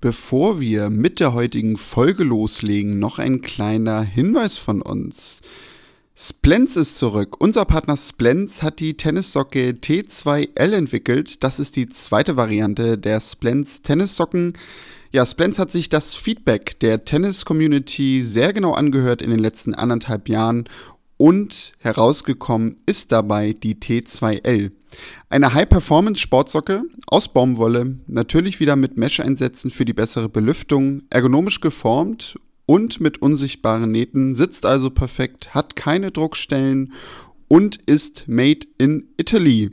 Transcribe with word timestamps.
Bevor 0.00 0.60
wir 0.60 0.88
mit 0.88 1.20
der 1.20 1.34
heutigen 1.34 1.76
Folge 1.76 2.24
loslegen, 2.24 2.98
noch 2.98 3.18
ein 3.18 3.42
kleiner 3.42 4.00
Hinweis 4.00 4.56
von 4.56 4.80
uns. 4.80 5.42
Splens 6.16 6.76
ist 6.78 6.96
zurück. 6.96 7.36
Unser 7.38 7.66
Partner 7.66 7.98
Splens 7.98 8.62
hat 8.62 8.80
die 8.80 8.96
Tennissocke 8.96 9.70
T2L 9.72 10.72
entwickelt. 10.72 11.44
Das 11.44 11.58
ist 11.58 11.76
die 11.76 11.90
zweite 11.90 12.38
Variante 12.38 12.96
der 12.96 13.20
Splens 13.20 13.82
Tennissocken. 13.82 14.54
Ja, 15.12 15.26
Splens 15.26 15.58
hat 15.58 15.70
sich 15.70 15.90
das 15.90 16.14
Feedback 16.14 16.80
der 16.80 17.04
Tennis-Community 17.04 18.22
sehr 18.22 18.54
genau 18.54 18.72
angehört 18.72 19.20
in 19.20 19.28
den 19.28 19.38
letzten 19.38 19.74
anderthalb 19.74 20.30
Jahren 20.30 20.66
und 21.20 21.74
herausgekommen 21.80 22.78
ist 22.86 23.12
dabei 23.12 23.52
die 23.52 23.74
T2L. 23.74 24.70
Eine 25.28 25.52
High-Performance-Sportsocke 25.52 26.84
aus 27.08 27.28
Baumwolle, 27.28 27.98
natürlich 28.06 28.58
wieder 28.58 28.74
mit 28.74 28.96
Mesh-Einsätzen 28.96 29.70
für 29.70 29.84
die 29.84 29.92
bessere 29.92 30.30
Belüftung, 30.30 31.02
ergonomisch 31.10 31.60
geformt 31.60 32.38
und 32.64 33.02
mit 33.02 33.20
unsichtbaren 33.20 33.92
Nähten, 33.92 34.34
sitzt 34.34 34.64
also 34.64 34.88
perfekt, 34.88 35.52
hat 35.52 35.76
keine 35.76 36.10
Druckstellen 36.10 36.94
und 37.48 37.76
ist 37.84 38.26
made 38.26 38.66
in 38.78 39.10
Italy. 39.18 39.72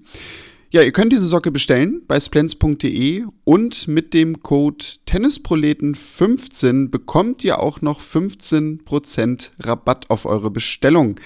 Ja, 0.70 0.82
ihr 0.82 0.92
könnt 0.92 1.14
diese 1.14 1.28
Socke 1.28 1.50
bestellen 1.50 2.02
bei 2.10 2.20
splens.de 2.20 3.24
und 3.46 3.88
mit 3.88 4.14
dem 4.14 4.44
Code 4.44 4.84
Tennisproleten15 5.08 6.90
bekommt 6.90 7.46
ihr 7.46 7.60
auch 7.60 7.80
noch 7.80 8.02
15% 8.02 9.52
Rabatt 9.62 10.10
auf 10.10 10.26
eure 10.26 10.52
Bestellung. 10.52 11.22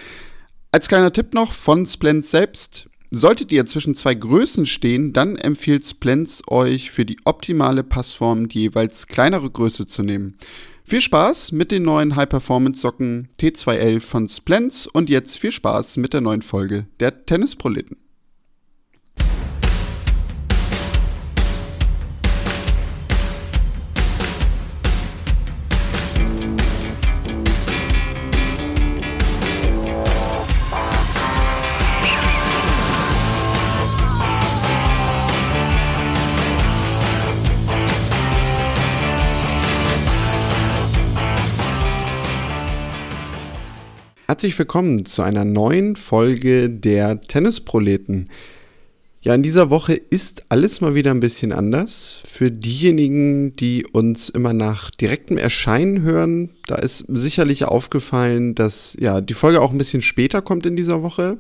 Als 0.72 0.88
kleiner 0.88 1.12
Tipp 1.12 1.34
noch 1.34 1.54
von 1.54 1.88
Splens 1.88 2.30
selbst. 2.30 2.88
Solltet 3.10 3.52
ihr 3.52 3.66
zwischen 3.66 3.96
zwei 3.96 4.14
Größen 4.14 4.68
stehen, 4.68 5.12
dann 5.12 5.38
empfiehlt 5.38 5.86
Splens 5.86 6.44
euch 6.48 6.92
für 6.92 7.04
die 7.04 7.18
optimale 7.26 7.84
Passform 7.84 8.48
die 8.48 8.62
jeweils 8.62 9.08
kleinere 9.08 9.50
Größe 9.50 9.88
zu 9.88 10.04
nehmen. 10.04 10.38
Viel 10.86 11.02
Spaß 11.02 11.52
mit 11.52 11.72
den 11.72 11.82
neuen 11.82 12.16
High-Performance-Socken 12.16 13.30
T2L 13.40 14.02
von 14.02 14.30
Splens 14.30 14.86
und 14.86 15.10
jetzt 15.10 15.40
viel 15.40 15.52
Spaß 15.52 15.98
mit 15.98 16.14
der 16.14 16.22
neuen 16.22 16.44
Folge 16.44 16.86
der 17.00 17.26
Tennisproleten. 17.26 18.01
Herzlich 44.32 44.58
willkommen 44.58 45.06
zu 45.06 45.24
einer 45.24 45.44
neuen 45.44 45.98
Folge 45.98 46.70
der 46.70 47.20
Tennisproleten. 47.20 48.30
Ja, 49.20 49.36
in 49.36 49.44
dieser 49.44 49.70
Woche 49.70 49.94
ist 49.94 50.44
alles 50.48 50.80
mal 50.80 50.96
wieder 50.96 51.12
ein 51.12 51.20
bisschen 51.20 51.52
anders. 51.52 52.22
Für 52.26 52.50
diejenigen, 52.50 53.58
die 53.58 53.86
uns 53.86 54.30
immer 54.30 54.54
nach 54.54 54.90
direktem 54.90 55.38
Erscheinen 55.38 56.04
hören, 56.04 56.52
da 56.68 56.76
ist 56.76 57.04
sicherlich 57.10 57.66
aufgefallen, 57.66 58.56
dass 58.56 58.96
ja 58.98 59.20
die 59.20 59.34
Folge 59.34 59.60
auch 59.60 59.72
ein 59.72 59.78
bisschen 59.78 60.02
später 60.02 60.42
kommt 60.42 60.66
in 60.66 60.78
dieser 60.78 61.04
Woche. 61.04 61.38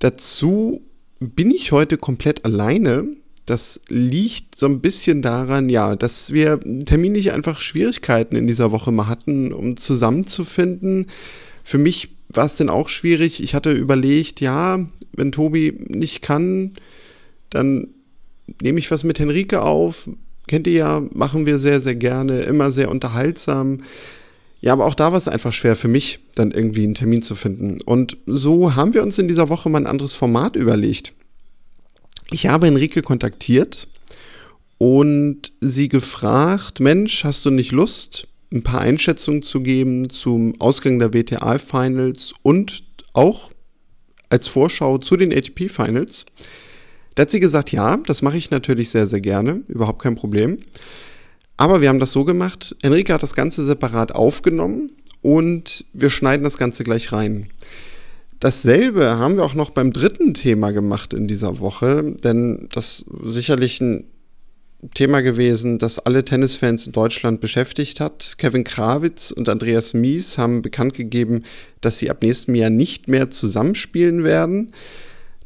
Dazu 0.00 0.82
bin 1.20 1.52
ich 1.52 1.70
heute 1.70 1.98
komplett 1.98 2.44
alleine. 2.44 3.06
Das 3.46 3.80
liegt 3.86 4.56
so 4.56 4.66
ein 4.66 4.80
bisschen 4.80 5.22
daran, 5.22 5.68
ja, 5.68 5.94
dass 5.94 6.32
wir 6.32 6.58
terminlich 6.84 7.30
einfach 7.30 7.60
Schwierigkeiten 7.60 8.34
in 8.34 8.48
dieser 8.48 8.72
Woche 8.72 8.90
mal 8.90 9.06
hatten, 9.06 9.52
um 9.52 9.76
zusammenzufinden. 9.76 11.06
Für 11.64 11.78
mich 11.78 12.10
war 12.28 12.46
es 12.46 12.56
denn 12.56 12.68
auch 12.68 12.88
schwierig. 12.88 13.42
Ich 13.42 13.54
hatte 13.54 13.72
überlegt, 13.72 14.40
ja, 14.40 14.86
wenn 15.12 15.32
Tobi 15.32 15.78
nicht 15.88 16.22
kann, 16.22 16.72
dann 17.50 17.88
nehme 18.60 18.78
ich 18.78 18.90
was 18.90 19.04
mit 19.04 19.18
Henrike 19.18 19.62
auf. 19.62 20.08
Kennt 20.46 20.66
ihr 20.66 20.72
ja, 20.72 21.02
machen 21.12 21.46
wir 21.46 21.58
sehr, 21.58 21.80
sehr 21.80 21.94
gerne, 21.94 22.40
immer 22.40 22.72
sehr 22.72 22.90
unterhaltsam. 22.90 23.82
Ja, 24.60 24.72
aber 24.72 24.86
auch 24.86 24.94
da 24.94 25.10
war 25.10 25.18
es 25.18 25.28
einfach 25.28 25.52
schwer 25.52 25.76
für 25.76 25.88
mich, 25.88 26.20
dann 26.34 26.52
irgendwie 26.52 26.84
einen 26.84 26.94
Termin 26.94 27.22
zu 27.22 27.34
finden. 27.34 27.80
Und 27.80 28.16
so 28.26 28.76
haben 28.76 28.94
wir 28.94 29.02
uns 29.02 29.18
in 29.18 29.28
dieser 29.28 29.48
Woche 29.48 29.68
mal 29.68 29.80
ein 29.80 29.86
anderes 29.86 30.14
Format 30.14 30.56
überlegt. 30.56 31.12
Ich 32.30 32.46
habe 32.46 32.66
Henrike 32.66 33.02
kontaktiert 33.02 33.88
und 34.78 35.52
sie 35.60 35.88
gefragt, 35.88 36.80
Mensch, 36.80 37.24
hast 37.24 37.44
du 37.44 37.50
nicht 37.50 37.72
Lust, 37.72 38.28
ein 38.52 38.62
paar 38.62 38.80
Einschätzungen 38.80 39.42
zu 39.42 39.60
geben 39.60 40.10
zum 40.10 40.60
Ausgang 40.60 40.98
der 40.98 41.12
WTA-Finals 41.12 42.34
und 42.42 42.84
auch 43.12 43.50
als 44.28 44.48
Vorschau 44.48 44.98
zu 44.98 45.16
den 45.16 45.32
ATP-Finals. 45.32 46.26
Da 47.14 47.22
hat 47.22 47.30
sie 47.30 47.40
gesagt, 47.40 47.72
ja, 47.72 47.98
das 48.06 48.22
mache 48.22 48.38
ich 48.38 48.50
natürlich 48.50 48.90
sehr, 48.90 49.06
sehr 49.06 49.20
gerne, 49.20 49.62
überhaupt 49.68 50.02
kein 50.02 50.14
Problem. 50.14 50.58
Aber 51.56 51.80
wir 51.80 51.88
haben 51.88 52.00
das 52.00 52.12
so 52.12 52.24
gemacht, 52.24 52.74
Enrique 52.82 53.12
hat 53.12 53.22
das 53.22 53.34
Ganze 53.34 53.62
separat 53.64 54.14
aufgenommen 54.14 54.90
und 55.20 55.84
wir 55.92 56.10
schneiden 56.10 56.44
das 56.44 56.58
Ganze 56.58 56.84
gleich 56.84 57.12
rein. 57.12 57.48
Dasselbe 58.40 59.18
haben 59.18 59.36
wir 59.36 59.44
auch 59.44 59.54
noch 59.54 59.70
beim 59.70 59.92
dritten 59.92 60.34
Thema 60.34 60.72
gemacht 60.72 61.14
in 61.14 61.28
dieser 61.28 61.60
Woche, 61.60 62.16
denn 62.24 62.68
das 62.72 63.04
sicherlich 63.24 63.80
ein 63.80 64.04
Thema 64.94 65.20
gewesen, 65.20 65.78
das 65.78 66.00
alle 66.00 66.24
Tennisfans 66.24 66.86
in 66.86 66.92
Deutschland 66.92 67.40
beschäftigt 67.40 68.00
hat. 68.00 68.34
Kevin 68.38 68.64
Krawitz 68.64 69.30
und 69.30 69.48
Andreas 69.48 69.94
Mies 69.94 70.38
haben 70.38 70.60
bekannt 70.60 70.94
gegeben, 70.94 71.44
dass 71.80 71.98
sie 71.98 72.10
ab 72.10 72.22
nächstem 72.22 72.56
Jahr 72.56 72.70
nicht 72.70 73.06
mehr 73.06 73.30
zusammenspielen 73.30 74.24
werden. 74.24 74.72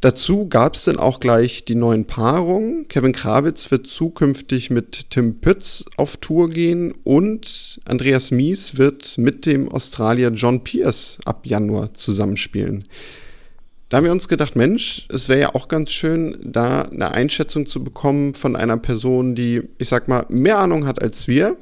Dazu 0.01 0.49
gab 0.49 0.75
es 0.75 0.85
dann 0.85 0.99
auch 0.99 1.21
gleich 1.21 1.65
die 1.65 1.75
neuen 1.75 2.07
Paarungen. 2.07 2.89
Kevin 2.89 3.13
Krawitz 3.13 3.71
wird 3.71 3.87
zukünftig 3.87 4.71
mit 4.71 5.11
Tim 5.11 5.41
Pütz 5.41 5.85
auf 5.97 6.17
Tour 6.19 6.51
gehen 6.51 6.93
und 7.05 7.81
Andreas 7.87 8.31
Mies 8.31 8.77
wird 8.79 9.19
mit 9.19 9.47
dem 9.47 9.69
Australier 9.71 10.31
John 10.31 10.65
Pierce 10.65 11.19
ab 11.25 11.47
Januar 11.47 11.95
zusammenspielen. 11.95 12.85
Da 13.89 13.99
haben 13.99 14.05
wir 14.05 14.13
uns 14.13 14.27
gedacht, 14.27 14.57
Mensch, 14.57 15.07
es 15.11 15.29
wäre 15.29 15.41
ja 15.41 15.55
auch 15.55 15.69
ganz 15.69 15.93
schön, 15.93 16.37
da 16.43 16.83
eine 16.83 17.13
Einschätzung 17.13 17.67
zu 17.67 17.85
bekommen 17.85 18.35
von 18.35 18.57
einer 18.57 18.77
Person, 18.79 19.37
die, 19.37 19.63
ich 19.79 19.89
sag 19.89 20.09
mal, 20.09 20.27
mehr 20.29 20.59
Ahnung 20.59 20.87
hat 20.87 21.01
als 21.01 21.29
wir. 21.29 21.57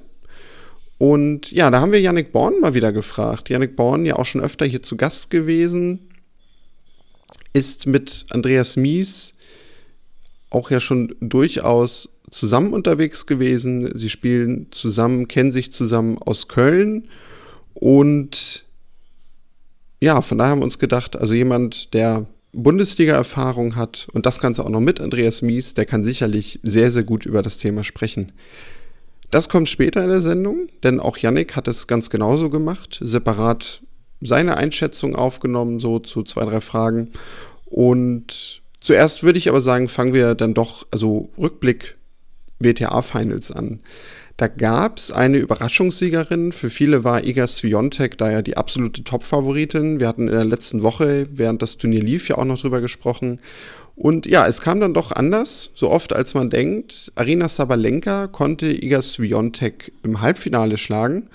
Und 0.97 1.53
ja, 1.53 1.71
da 1.71 1.81
haben 1.81 1.93
wir 1.93 2.01
Yannick 2.01 2.33
Born 2.33 2.61
mal 2.61 2.73
wieder 2.73 2.93
gefragt. 2.93 3.51
Yannick 3.51 3.77
Born, 3.77 4.07
ja 4.07 4.17
auch 4.17 4.25
schon 4.25 4.41
öfter 4.41 4.65
hier 4.65 4.83
zu 4.83 4.97
Gast 4.97 5.29
gewesen, 5.29 6.09
ist 7.53 7.87
mit 7.87 8.25
Andreas 8.31 8.77
Mies 8.77 9.35
auch 10.49 10.71
ja 10.71 10.81
schon 10.81 11.15
durchaus 11.21 12.09
zusammen 12.31 12.73
unterwegs 12.73 13.27
gewesen. 13.27 13.97
Sie 13.97 14.09
spielen 14.09 14.69
zusammen, 14.71 15.29
kennen 15.29 15.53
sich 15.53 15.73
zusammen 15.73 16.17
aus 16.19 16.49
Köln 16.49 17.09
und 17.75 18.64
ja, 20.05 20.21
von 20.21 20.37
daher 20.37 20.51
haben 20.51 20.59
wir 20.59 20.65
uns 20.65 20.79
gedacht, 20.79 21.17
also 21.17 21.33
jemand, 21.33 21.95
der 21.95 22.27
Bundesliga-Erfahrung 22.53 23.75
hat 23.75 24.07
und 24.13 24.27
das 24.27 24.39
Ganze 24.39 24.63
auch 24.63 24.69
noch 24.69 24.81
mit 24.81 25.01
Andreas 25.01 25.41
Mies, 25.41 25.73
der 25.73 25.87
kann 25.87 26.05
sicherlich 26.05 26.61
sehr, 26.63 26.91
sehr 26.91 27.05
gut 27.05 27.25
über 27.25 27.41
das 27.41 27.57
Thema 27.57 27.85
sprechen. 27.85 28.33
Das 29.31 29.49
kommt 29.49 29.67
später 29.67 30.03
in 30.03 30.11
der 30.11 30.21
Sendung, 30.21 30.69
denn 30.83 31.01
auch 31.01 31.17
Yannick 31.17 31.57
hat 31.57 31.69
es 31.69 31.87
ganz 31.87 32.11
genauso 32.11 32.51
gemacht, 32.51 33.01
separat 33.03 33.81
seine 34.21 34.59
Einschätzung 34.59 35.17
aufgenommen, 35.17 35.81
so 35.81 35.99
zu 35.99 36.23
zwei, 36.23 36.45
drei 36.45 36.61
Fragen. 36.61 37.11
Und 37.65 38.61
zuerst 38.81 39.23
würde 39.23 39.39
ich 39.39 39.49
aber 39.49 39.63
sagen, 39.63 39.89
fangen 39.89 40.13
wir 40.13 40.35
dann 40.35 40.53
doch, 40.53 40.87
also 40.91 41.31
Rückblick 41.39 41.97
WTA-Finals 42.59 43.53
an. 43.53 43.81
Da 44.37 44.49
gab 44.49 44.99
es 44.99 45.13
eine 45.13 45.39
Überraschungssiegerin. 45.39 46.51
Für 46.51 46.69
viele 46.69 47.05
war 47.05 47.25
Iga 47.25 47.47
Swiatek 47.47 48.19
da 48.19 48.33
ja 48.33 48.43
die 48.43 48.57
absolute 48.57 49.05
Top-Favoritin. 49.05 50.01
Wir 50.01 50.09
hatten 50.09 50.27
in 50.27 50.35
der 50.35 50.45
letzten 50.45 50.83
Woche, 50.83 51.29
während 51.31 51.63
das 51.63 51.77
Turnier 51.77 52.03
lief, 52.03 52.29
ja 52.29 52.39
auch 52.39 52.45
noch 52.45 52.61
drüber 52.61 52.81
gesprochen. 52.81 53.39
Und 53.95 54.27
ja, 54.27 54.47
es 54.49 54.61
kam 54.61 54.81
dann 54.81 54.93
doch 54.93 55.13
anders, 55.13 55.71
so 55.75 55.89
oft 55.89 56.13
als 56.13 56.35
man 56.35 56.51
denkt. 56.51 57.13
Arina 57.15 57.49
Sabalenka 57.49 58.27
konnte 58.27 58.73
Iga 58.73 59.03
Swiatek 59.03 59.93
im 60.03 60.21
Halbfinale 60.21 60.79
schlagen. 60.79 61.31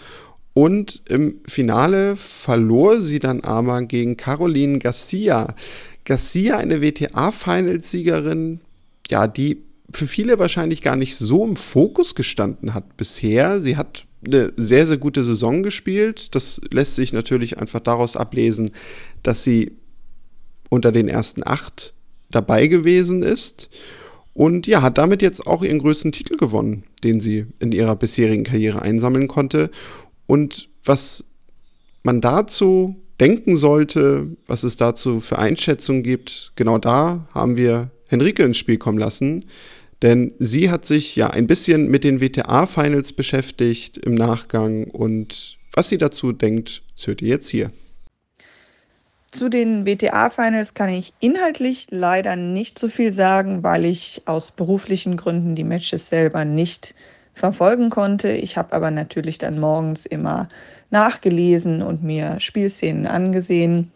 Und 0.54 1.02
im 1.08 1.40
Finale 1.48 2.18
verlor 2.18 3.00
sie 3.00 3.20
dann 3.20 3.42
aber 3.46 3.82
gegen 3.84 4.18
Caroline 4.18 4.80
Garcia. 4.80 5.56
Garcia, 6.04 6.58
eine 6.58 6.82
WTA-Finalsiegerin, 6.82 8.60
ja, 9.10 9.28
die 9.28 9.69
für 9.94 10.08
viele 10.08 10.40
wahrscheinlich 10.40 10.82
gar 10.82 10.96
nicht 10.96 11.16
so 11.16 11.46
im 11.46 11.56
Fokus 11.56 12.16
gestanden 12.16 12.74
hat 12.74 12.98
bisher. 12.98 13.62
Sie 13.62 13.78
hat 13.78 14.06
eine 14.26 14.54
sehr, 14.58 14.86
sehr 14.86 14.98
gute 14.98 15.24
Saison 15.24 15.64
gespielt. 15.64 16.36
Das 16.36 16.62
lässt 16.72 16.96
sich 16.96 17.14
natürlich 17.14 17.58
einfach 17.58 17.80
daraus 17.80 18.16
ablesen, 18.16 18.72
dass 19.24 19.44
sie 19.44 19.72
unter 20.70 20.92
den 20.92 21.08
ersten 21.08 21.42
acht 21.46 21.94
dabei 22.30 22.68
gewesen 22.68 23.24
ist. 23.24 23.70
Und 24.34 24.68
ja, 24.68 24.82
hat 24.82 24.98
damit 24.98 25.22
jetzt 25.22 25.46
auch 25.48 25.64
ihren 25.64 25.80
größten 25.80 26.12
Titel 26.12 26.38
gewonnen, 26.38 26.84
den 27.04 27.20
sie 27.20 27.48
in 27.60 27.72
ihrer 27.72 27.96
bisherigen 27.96 28.44
Karriere 28.44 28.82
einsammeln 28.82 29.28
konnte. 29.28 29.70
Und 30.28 30.70
was 30.84 31.24
man 32.04 32.22
dazu 32.22 32.96
denken 33.20 33.58
sollte, 33.58 34.38
was 34.48 34.64
es 34.64 34.78
dazu 34.78 35.20
für 35.20 35.40
Einschätzungen 35.40 36.04
gibt, 36.04 36.54
genau 36.56 36.78
da 36.78 37.28
haben 37.34 37.58
wir 37.58 37.92
Henrike 38.08 38.44
ins 38.44 38.58
Spiel 38.58 38.78
kommen 38.78 38.98
lassen. 38.98 39.46
Denn 40.02 40.34
sie 40.40 40.72
hat 40.72 40.86
sich 40.86 41.16
ja 41.16 41.30
ein 41.30 41.48
bisschen 41.48 41.90
mit 41.90 42.04
den 42.04 42.22
WTA-Finals 42.22 43.14
beschäftigt 43.14 43.98
im 43.98 44.16
Nachgang 44.16 44.86
und 44.86 45.58
was 45.74 45.90
sie 45.90 45.98
dazu 45.98 46.32
denkt, 46.32 46.84
hört 47.06 47.22
ihr 47.22 47.30
jetzt 47.30 47.50
hier. 47.50 47.72
Zu 49.32 49.50
den 49.50 49.86
WTA-Finals 49.86 50.74
kann 50.74 50.90
ich 50.90 51.14
inhaltlich 51.20 51.88
leider 51.92 52.36
nicht 52.36 52.80
so 52.80 52.88
viel 52.88 53.12
sagen, 53.12 53.62
weil 53.62 53.86
ich 53.86 54.24
aus 54.26 54.52
beruflichen 54.52 55.18
Gründen 55.18 55.56
die 55.56 55.64
Matches 55.64 56.10
selber 56.10 56.46
nicht 56.46 56.96
verfolgen 57.36 57.90
konnte. 57.90 58.32
Ich 58.32 58.58
habe 58.58 58.74
aber 58.74 58.90
natürlich 58.90 59.38
dann 59.38 59.60
morgens 59.60 60.08
immer 60.08 60.50
nachgelesen 60.90 61.84
und 61.84 62.04
mir 62.04 62.40
Spielszenen 62.40 63.06
angesehen. 63.06 63.92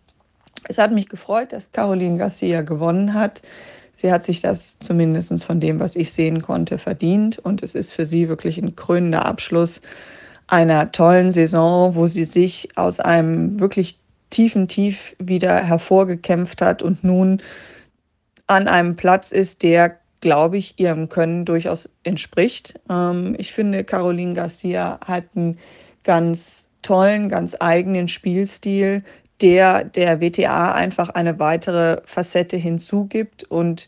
Es 0.70 0.78
hat 0.78 0.92
mich 0.92 1.10
gefreut, 1.10 1.52
dass 1.52 1.72
Caroline 1.72 2.18
Garcia 2.18 2.62
gewonnen 2.62 3.16
hat. 3.16 3.42
Sie 3.94 4.12
hat 4.12 4.24
sich 4.24 4.42
das 4.42 4.80
zumindest 4.80 5.44
von 5.46 5.60
dem, 5.60 5.80
was 5.80 5.96
ich 5.96 6.12
sehen 6.12 6.42
konnte, 6.42 6.78
verdient. 6.78 7.40
Und 7.40 7.62
es 7.62 7.76
ist 7.76 7.94
für 7.94 8.06
sie 8.06 8.28
wirklich 8.28 8.58
ein 8.58 8.76
krönender 8.76 9.26
Abschluss 9.26 9.82
einer 10.48 10.92
tollen 10.92 11.30
Saison, 11.30 11.96
wo 11.96 12.08
sie 12.08 12.26
sich 12.26 12.70
aus 12.76 13.00
einem 13.00 13.60
wirklich 13.60 14.00
tiefen 14.32 14.68
Tief 14.68 15.16
wieder 15.20 15.64
hervorgekämpft 15.64 16.62
hat 16.62 16.82
und 16.82 17.04
nun 17.04 17.42
an 18.48 18.68
einem 18.68 18.96
Platz 18.96 19.32
ist, 19.32 19.62
der, 19.62 20.00
glaube 20.22 20.58
ich, 20.58 20.80
ihrem 20.80 21.08
Können 21.08 21.46
durchaus 21.46 21.88
entspricht. 22.04 22.80
Ähm, 22.90 23.36
ich 23.38 23.54
finde, 23.54 23.84
Caroline 23.84 24.34
Garcia 24.34 25.00
hat 25.06 25.26
einen 25.36 25.60
ganz 26.04 26.70
tollen, 26.82 27.30
ganz 27.30 27.56
eigenen 27.60 28.08
Spielstil, 28.08 29.04
der 29.42 29.84
der 29.84 30.22
WTA 30.22 30.74
einfach 30.74 31.10
eine 31.10 31.40
weitere 31.40 32.02
Facette 32.06 32.58
hinzugibt 32.58 33.44
und 33.46 33.88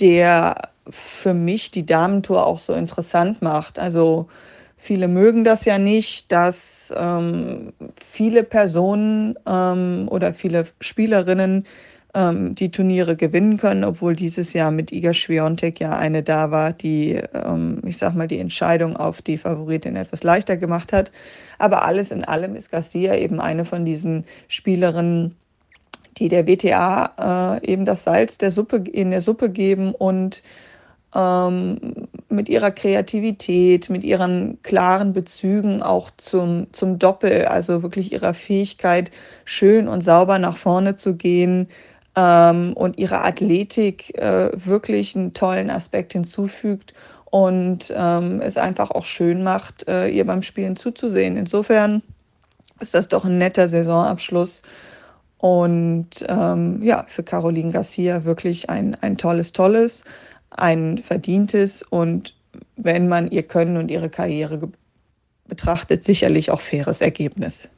der 0.00 0.70
für 0.90 1.34
mich 1.34 1.70
die 1.70 1.86
Damentour 1.86 2.46
auch 2.46 2.58
so 2.58 2.74
interessant 2.74 3.42
macht. 3.42 3.78
Also 3.78 4.28
viele 4.76 5.08
mögen 5.08 5.42
das 5.44 5.64
ja 5.64 5.78
nicht, 5.78 6.30
dass 6.30 6.92
ähm, 6.96 7.72
viele 8.04 8.44
Personen 8.44 9.36
ähm, 9.46 10.06
oder 10.10 10.32
viele 10.34 10.66
Spielerinnen 10.80 11.66
ähm, 12.16 12.54
die 12.54 12.70
Turniere 12.70 13.14
gewinnen 13.14 13.58
können, 13.58 13.84
obwohl 13.84 14.16
dieses 14.16 14.54
Jahr 14.54 14.70
mit 14.70 14.90
Iga 14.90 15.12
Swiatek 15.12 15.78
ja 15.80 15.96
eine 15.96 16.22
da 16.22 16.50
war, 16.50 16.72
die, 16.72 17.20
ähm, 17.34 17.82
ich 17.84 17.98
sag 17.98 18.14
mal, 18.14 18.26
die 18.26 18.38
Entscheidung 18.38 18.96
auf 18.96 19.20
die 19.20 19.36
Favoritin 19.36 19.96
etwas 19.96 20.24
leichter 20.24 20.56
gemacht 20.56 20.94
hat. 20.94 21.12
Aber 21.58 21.84
alles 21.84 22.10
in 22.10 22.24
allem 22.24 22.56
ist 22.56 22.70
Garcia 22.70 23.14
eben 23.14 23.38
eine 23.38 23.66
von 23.66 23.84
diesen 23.84 24.24
Spielerinnen, 24.48 25.36
die 26.16 26.28
der 26.28 26.46
WTA 26.46 27.58
äh, 27.60 27.70
eben 27.70 27.84
das 27.84 28.04
Salz 28.04 28.38
der 28.38 28.50
Suppe, 28.50 28.78
in 28.78 29.10
der 29.10 29.20
Suppe 29.20 29.50
geben 29.50 29.94
und 29.94 30.42
ähm, 31.14 32.08
mit 32.30 32.48
ihrer 32.48 32.70
Kreativität, 32.70 33.90
mit 33.90 34.04
ihren 34.04 34.62
klaren 34.62 35.12
Bezügen 35.12 35.82
auch 35.82 36.10
zum, 36.16 36.68
zum 36.72 36.98
Doppel, 36.98 37.44
also 37.44 37.82
wirklich 37.82 38.10
ihrer 38.10 38.32
Fähigkeit, 38.32 39.10
schön 39.44 39.86
und 39.86 40.00
sauber 40.00 40.38
nach 40.38 40.56
vorne 40.56 40.96
zu 40.96 41.14
gehen, 41.16 41.68
ähm, 42.16 42.72
und 42.72 42.98
ihre 42.98 43.22
Athletik 43.22 44.16
äh, 44.18 44.50
wirklich 44.54 45.14
einen 45.14 45.34
tollen 45.34 45.70
Aspekt 45.70 46.14
hinzufügt 46.14 46.94
und 47.26 47.92
ähm, 47.94 48.40
es 48.40 48.56
einfach 48.56 48.90
auch 48.90 49.04
schön 49.04 49.42
macht, 49.42 49.86
äh, 49.88 50.08
ihr 50.08 50.24
beim 50.24 50.42
Spielen 50.42 50.76
zuzusehen. 50.76 51.36
Insofern 51.36 52.02
ist 52.80 52.94
das 52.94 53.08
doch 53.08 53.24
ein 53.24 53.38
netter 53.38 53.68
Saisonabschluss. 53.68 54.62
Und 55.38 56.24
ähm, 56.28 56.82
ja, 56.82 57.04
für 57.08 57.22
Caroline 57.22 57.70
Garcia 57.70 58.24
wirklich 58.24 58.70
ein, 58.70 58.94
ein 59.02 59.18
tolles, 59.18 59.52
tolles, 59.52 60.02
ein 60.50 60.98
verdientes 60.98 61.82
und 61.82 62.34
wenn 62.76 63.06
man 63.08 63.30
ihr 63.30 63.42
Können 63.42 63.76
und 63.76 63.90
ihre 63.90 64.08
Karriere 64.08 64.58
betrachtet, 65.46 66.04
sicherlich 66.04 66.50
auch 66.50 66.60
faires 66.60 67.02
Ergebnis. 67.02 67.68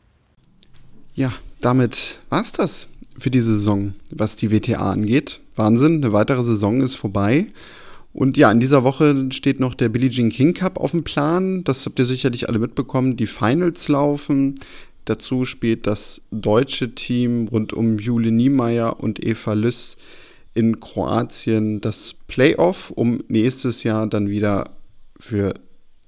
Ja, 1.14 1.32
damit 1.60 2.20
war 2.30 2.42
es 2.42 2.52
das 2.52 2.88
für 3.18 3.30
die 3.30 3.40
Saison, 3.40 3.94
was 4.10 4.36
die 4.36 4.50
WTA 4.50 4.90
angeht. 4.90 5.40
Wahnsinn, 5.56 5.96
eine 5.96 6.12
weitere 6.12 6.42
Saison 6.42 6.80
ist 6.80 6.94
vorbei. 6.94 7.46
Und 8.12 8.36
ja, 8.36 8.50
in 8.50 8.60
dieser 8.60 8.84
Woche 8.84 9.28
steht 9.30 9.60
noch 9.60 9.74
der 9.74 9.88
Billie 9.90 10.10
Jean 10.10 10.30
King 10.30 10.54
Cup 10.54 10.78
auf 10.78 10.92
dem 10.92 11.04
Plan. 11.04 11.62
Das 11.64 11.84
habt 11.84 11.98
ihr 11.98 12.06
sicherlich 12.06 12.48
alle 12.48 12.58
mitbekommen. 12.58 13.16
Die 13.16 13.26
Finals 13.26 13.88
laufen. 13.88 14.54
Dazu 15.04 15.44
spielt 15.44 15.86
das 15.86 16.20
deutsche 16.30 16.94
Team 16.94 17.48
rund 17.48 17.72
um 17.72 17.98
Jule 17.98 18.30
Niemeyer 18.30 19.00
und 19.00 19.24
Eva 19.24 19.52
Lüss 19.52 19.96
in 20.54 20.80
Kroatien 20.80 21.80
das 21.80 22.16
Playoff, 22.26 22.90
um 22.90 23.22
nächstes 23.28 23.84
Jahr 23.84 24.06
dann 24.06 24.28
wieder 24.28 24.70
für 25.18 25.54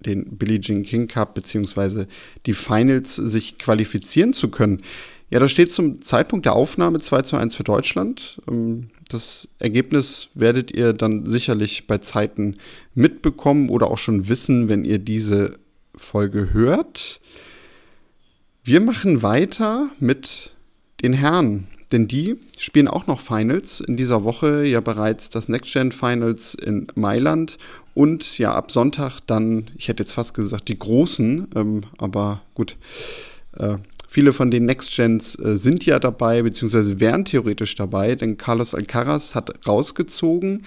den 0.01 0.37
Billie 0.37 0.61
Jean 0.61 0.83
King 0.83 1.09
Cup 1.09 1.35
bzw. 1.35 2.07
die 2.47 2.55
Finals 2.55 3.17
sich 3.17 3.59
qualifizieren 3.59 4.33
zu 4.33 4.49
können. 4.49 4.83
Ja, 5.31 5.39
da 5.39 5.49
steht 5.49 5.73
zum 5.73 6.03
Zeitpunkt 6.03 6.45
der 6.45 6.55
Aufnahme 6.55 7.01
2 7.01 7.23
zu 7.23 7.37
1 7.37 7.55
für 7.55 7.63
Deutschland. 7.63 8.41
Ähm, 8.51 8.91
das 9.09 9.49
Ergebnis 9.61 10.29
werdet 10.35 10.73
ihr 10.73 10.93
dann 10.93 11.25
sicherlich 11.27 11.87
bei 11.87 11.99
Zeiten 11.99 12.57
mitbekommen 12.95 13.69
oder 13.69 13.89
auch 13.89 13.99
schon 13.99 14.29
wissen, 14.29 14.69
wenn 14.69 14.85
ihr 14.85 14.99
diese 14.99 15.59
Folge 15.95 16.53
hört. 16.53 17.21
Wir 18.65 18.81
machen 18.81 19.23
weiter 19.23 19.91
mit 20.01 20.55
den 21.03 21.13
Herren, 21.13 21.69
denn 21.93 22.09
die 22.09 22.37
spielen 22.59 22.89
auch 22.89 23.07
noch 23.07 23.21
Finals. 23.21 23.81
In 23.81 23.97
dieser 23.97 24.25
Woche 24.25 24.65
ja 24.65 24.81
bereits 24.81 25.31
das 25.31 25.49
Next 25.49 25.73
Gen 25.73 25.93
Finals 25.93 26.55
in 26.55 26.89
Mailand 26.95 27.57
und 27.95 28.39
ja 28.39 28.55
ab 28.55 28.73
Sonntag 28.73 29.21
dann, 29.27 29.71
ich 29.77 29.89
hätte 29.89 30.03
jetzt 30.03 30.13
fast 30.13 30.35
gesagt, 30.35 30.69
die 30.69 30.79
großen, 30.79 31.49
ähm, 31.55 31.83
aber 31.99 32.43
gut. 32.55 32.77
Äh, 33.57 33.79
Viele 34.13 34.33
von 34.33 34.51
den 34.51 34.67
Next 34.67 34.97
Gens 34.97 35.37
äh, 35.37 35.57
sind 35.57 35.87
ja 35.87 36.01
dabei, 36.01 36.43
beziehungsweise 36.43 36.99
wären 36.99 37.25
theoretisch 37.25 37.77
dabei, 37.77 38.17
denn 38.17 38.37
Carlos 38.37 38.75
Alcaraz 38.75 39.37
hat 39.37 39.69
rausgezogen. 39.69 40.65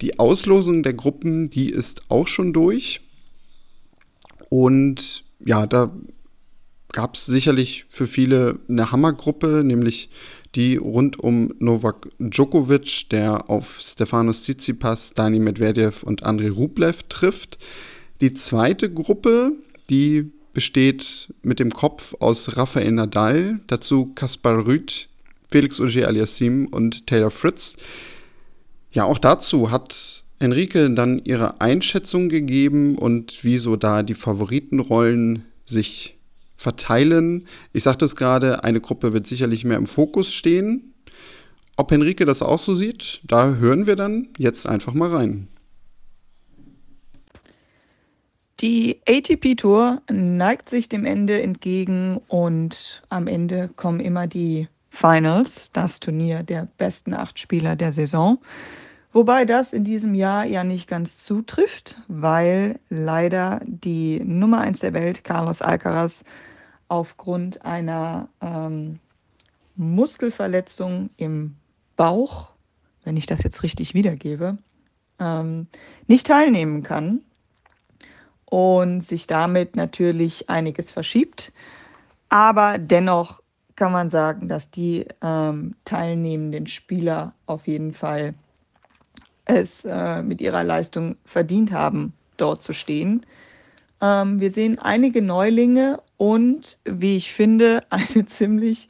Die 0.00 0.18
Auslosung 0.18 0.82
der 0.82 0.94
Gruppen, 0.94 1.50
die 1.50 1.68
ist 1.68 2.04
auch 2.08 2.26
schon 2.26 2.54
durch. 2.54 3.02
Und 4.48 5.24
ja, 5.44 5.66
da 5.66 5.94
gab 6.90 7.16
es 7.16 7.26
sicherlich 7.26 7.84
für 7.90 8.06
viele 8.06 8.60
eine 8.66 8.90
Hammergruppe, 8.92 9.62
nämlich 9.62 10.08
die 10.54 10.76
rund 10.76 11.20
um 11.20 11.52
Novak 11.58 12.08
Djokovic, 12.18 13.10
der 13.10 13.50
auf 13.50 13.78
Stefanos 13.78 14.44
Tsitsipas, 14.44 15.12
Dani 15.12 15.38
Medvedev 15.38 16.02
und 16.02 16.22
Andrei 16.22 16.48
Rublev 16.48 17.02
trifft. 17.10 17.58
Die 18.22 18.32
zweite 18.32 18.90
Gruppe, 18.90 19.52
die 19.90 20.32
besteht 20.56 21.34
mit 21.42 21.60
dem 21.60 21.70
Kopf 21.70 22.14
aus 22.18 22.56
Rafael 22.56 22.90
Nadal, 22.90 23.60
dazu 23.66 24.12
Kaspar 24.14 24.66
Rüth, 24.66 25.10
Felix 25.50 25.78
Auger 25.82 26.08
aliassime 26.08 26.66
und 26.70 27.06
Taylor 27.06 27.30
Fritz. 27.30 27.76
Ja, 28.90 29.04
auch 29.04 29.18
dazu 29.18 29.70
hat 29.70 30.24
Enrique 30.38 30.88
dann 30.94 31.20
ihre 31.22 31.60
Einschätzung 31.60 32.30
gegeben 32.30 32.96
und 32.96 33.44
wieso 33.44 33.76
da 33.76 34.02
die 34.02 34.14
Favoritenrollen 34.14 35.44
sich 35.66 36.16
verteilen. 36.56 37.46
Ich 37.74 37.82
sagte 37.82 38.06
es 38.06 38.16
gerade, 38.16 38.64
eine 38.64 38.80
Gruppe 38.80 39.12
wird 39.12 39.26
sicherlich 39.26 39.66
mehr 39.66 39.76
im 39.76 39.84
Fokus 39.84 40.32
stehen. 40.32 40.94
Ob 41.76 41.92
Enrique 41.92 42.24
das 42.24 42.40
auch 42.40 42.58
so 42.58 42.74
sieht, 42.74 43.20
da 43.24 43.56
hören 43.56 43.86
wir 43.86 43.96
dann 43.96 44.30
jetzt 44.38 44.66
einfach 44.66 44.94
mal 44.94 45.14
rein. 45.14 45.48
Die 48.60 49.02
ATP-Tour 49.06 50.00
neigt 50.10 50.70
sich 50.70 50.88
dem 50.88 51.04
Ende 51.04 51.42
entgegen 51.42 52.22
und 52.28 53.02
am 53.10 53.26
Ende 53.26 53.68
kommen 53.76 54.00
immer 54.00 54.26
die 54.26 54.68
Finals, 54.88 55.70
das 55.72 56.00
Turnier 56.00 56.42
der 56.42 56.66
besten 56.78 57.12
acht 57.12 57.38
Spieler 57.38 57.76
der 57.76 57.92
Saison. 57.92 58.38
Wobei 59.12 59.44
das 59.44 59.74
in 59.74 59.84
diesem 59.84 60.14
Jahr 60.14 60.46
ja 60.46 60.64
nicht 60.64 60.88
ganz 60.88 61.22
zutrifft, 61.22 61.96
weil 62.08 62.80
leider 62.88 63.60
die 63.66 64.20
Nummer 64.20 64.62
eins 64.62 64.80
der 64.80 64.94
Welt, 64.94 65.22
Carlos 65.22 65.60
Alcaraz, 65.60 66.24
aufgrund 66.88 67.62
einer 67.62 68.30
ähm, 68.40 69.00
Muskelverletzung 69.74 71.10
im 71.18 71.56
Bauch, 71.96 72.48
wenn 73.04 73.18
ich 73.18 73.26
das 73.26 73.42
jetzt 73.42 73.62
richtig 73.62 73.92
wiedergebe, 73.92 74.56
ähm, 75.18 75.66
nicht 76.06 76.26
teilnehmen 76.26 76.82
kann 76.82 77.20
und 78.46 79.02
sich 79.02 79.26
damit 79.26 79.76
natürlich 79.76 80.48
einiges 80.48 80.92
verschiebt. 80.92 81.52
Aber 82.28 82.78
dennoch 82.78 83.42
kann 83.76 83.92
man 83.92 84.08
sagen, 84.08 84.48
dass 84.48 84.70
die 84.70 85.06
ähm, 85.22 85.74
teilnehmenden 85.84 86.66
Spieler 86.66 87.34
auf 87.46 87.66
jeden 87.66 87.92
Fall 87.92 88.34
es 89.44 89.84
äh, 89.84 90.22
mit 90.22 90.40
ihrer 90.40 90.64
Leistung 90.64 91.16
verdient 91.24 91.72
haben, 91.72 92.12
dort 92.36 92.62
zu 92.62 92.72
stehen. 92.72 93.24
Ähm, 94.00 94.40
wir 94.40 94.50
sehen 94.50 94.78
einige 94.78 95.22
Neulinge 95.22 96.00
und, 96.16 96.78
wie 96.84 97.16
ich 97.16 97.32
finde, 97.32 97.84
eine 97.90 98.26
ziemlich, 98.26 98.88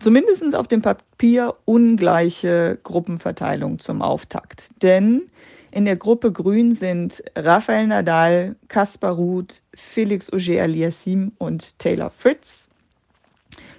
zumindest 0.00 0.54
auf 0.54 0.66
dem 0.66 0.82
Papier, 0.82 1.54
ungleiche 1.64 2.78
Gruppenverteilung 2.82 3.78
zum 3.78 4.02
Auftakt. 4.02 4.70
Denn 4.82 5.30
in 5.74 5.86
der 5.86 5.96
Gruppe 5.96 6.30
Grün 6.30 6.72
sind 6.72 7.22
Rafael 7.34 7.88
Nadal, 7.88 8.54
Kaspar 8.68 9.12
Ruth, 9.12 9.60
Felix 9.74 10.32
Auger-Aliassime 10.32 11.32
und 11.38 11.76
Taylor 11.80 12.10
Fritz, 12.10 12.68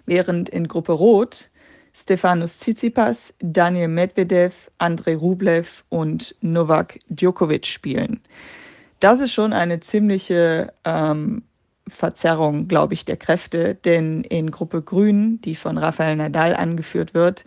während 0.06 0.50
in 0.50 0.68
Gruppe 0.68 0.92
Rot 0.92 1.50
Stefanos 1.94 2.60
Tsitsipas, 2.60 3.34
Daniel 3.40 3.88
Medvedev, 3.88 4.70
Andrei 4.78 5.16
Rublev 5.16 5.86
und 5.88 6.36
Novak 6.42 7.00
Djokovic 7.08 7.66
spielen. 7.66 8.20
Das 9.00 9.22
ist 9.22 9.32
schon 9.32 9.54
eine 9.54 9.80
ziemliche 9.80 10.74
ähm, 10.84 11.44
Verzerrung, 11.88 12.68
glaube 12.68 12.94
ich, 12.94 13.06
der 13.06 13.16
Kräfte, 13.16 13.76
denn 13.76 14.26
in 14.26 14.52
Gruppe 14.52 14.82
Grün, 14.82 15.40
die 15.42 15.56
von 15.56 15.78
Rafael 15.78 16.18
Nadal 16.18 16.58
angeführt 16.58 17.14
wird, 17.14 17.46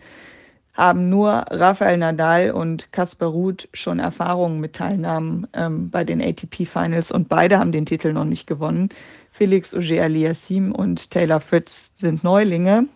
haben 0.79 1.09
nur 1.09 1.45
Rafael 1.49 1.97
Nadal 1.97 2.51
und 2.51 2.93
Kasper 2.93 3.25
Ruth 3.25 3.67
schon 3.73 3.99
Erfahrungen 3.99 4.61
mit 4.61 4.77
Teilnahmen 4.77 5.45
ähm, 5.51 5.89
bei 5.89 6.05
den 6.05 6.21
ATP 6.21 6.65
Finals 6.65 7.11
und 7.11 7.27
beide 7.27 7.59
haben 7.59 7.73
den 7.73 7.85
Titel 7.85 8.13
noch 8.13 8.23
nicht 8.23 8.47
gewonnen. 8.47 8.87
Felix 9.33 9.75
Auger-Aliassime 9.75 10.71
und 10.71 11.11
Taylor 11.11 11.41
Fritz 11.41 11.91
sind 11.95 12.23
Neulinge 12.23 12.87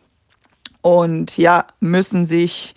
und 0.82 1.38
ja, 1.38 1.68
müssen 1.82 2.26
sich 2.26 2.74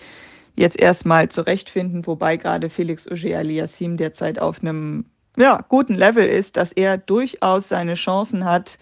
jetzt 0.56 0.78
erstmal 0.78 1.28
zurechtfinden, 1.28 2.04
wobei 2.04 2.36
gerade 2.36 2.68
Felix 2.68 3.06
Auger-Aliassime 3.06 3.94
derzeit 3.94 4.40
auf 4.40 4.60
einem 4.60 5.04
ja, 5.36 5.64
guten 5.68 5.94
Level 5.94 6.26
ist, 6.26 6.56
dass 6.56 6.72
er 6.72 6.98
durchaus 6.98 7.68
seine 7.68 7.94
Chancen 7.94 8.44
hat, 8.44 8.76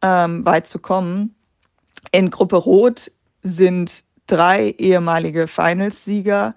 ähm, 0.00 0.42
weit 0.46 0.68
zu 0.68 0.78
kommen. 0.78 1.34
In 2.12 2.30
Gruppe 2.30 2.56
Rot 2.56 3.10
sind 3.42 4.05
drei 4.26 4.74
ehemalige 4.78 5.46
Finals-Sieger 5.46 6.54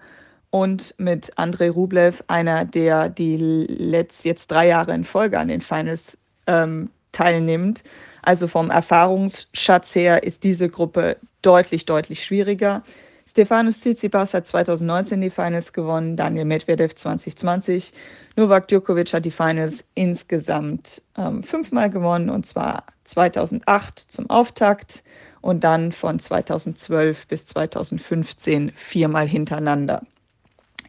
und 0.49 0.95
mit 0.97 1.31
Andrei 1.37 1.69
Rublev 1.69 2.23
einer, 2.27 2.65
der 2.65 3.09
die 3.09 3.37
letzt, 3.37 4.25
jetzt 4.25 4.49
drei 4.49 4.67
Jahre 4.67 4.93
in 4.93 5.03
Folge 5.03 5.39
an 5.39 5.47
den 5.47 5.61
Finals 5.61 6.17
ähm, 6.47 6.89
teilnimmt. 7.11 7.83
Also 8.21 8.47
vom 8.47 8.69
Erfahrungsschatz 8.69 9.95
her 9.95 10.23
ist 10.23 10.43
diese 10.43 10.69
Gruppe 10.69 11.17
deutlich, 11.41 11.85
deutlich 11.85 12.23
schwieriger. 12.23 12.83
Stefanos 13.29 13.79
Tsitsipas 13.79 14.33
hat 14.33 14.47
2019 14.47 15.21
die 15.21 15.29
Finals 15.29 15.71
gewonnen, 15.71 16.17
Daniel 16.17 16.45
Medvedev 16.45 16.95
2020. 16.95 17.93
Novak 18.35 18.67
Djokovic 18.67 19.13
hat 19.13 19.23
die 19.23 19.31
Finals 19.31 19.87
insgesamt 19.93 21.03
ähm, 21.15 21.43
fünfmal 21.43 21.91
gewonnen, 21.91 22.31
und 22.31 22.47
zwar 22.47 22.85
2008 23.03 23.99
zum 23.99 24.27
Auftakt 24.31 25.03
und 25.41 25.63
dann 25.63 25.91
von 25.91 26.19
2012 26.19 27.27
bis 27.27 27.45
2015 27.47 28.71
viermal 28.71 29.27
hintereinander. 29.27 30.03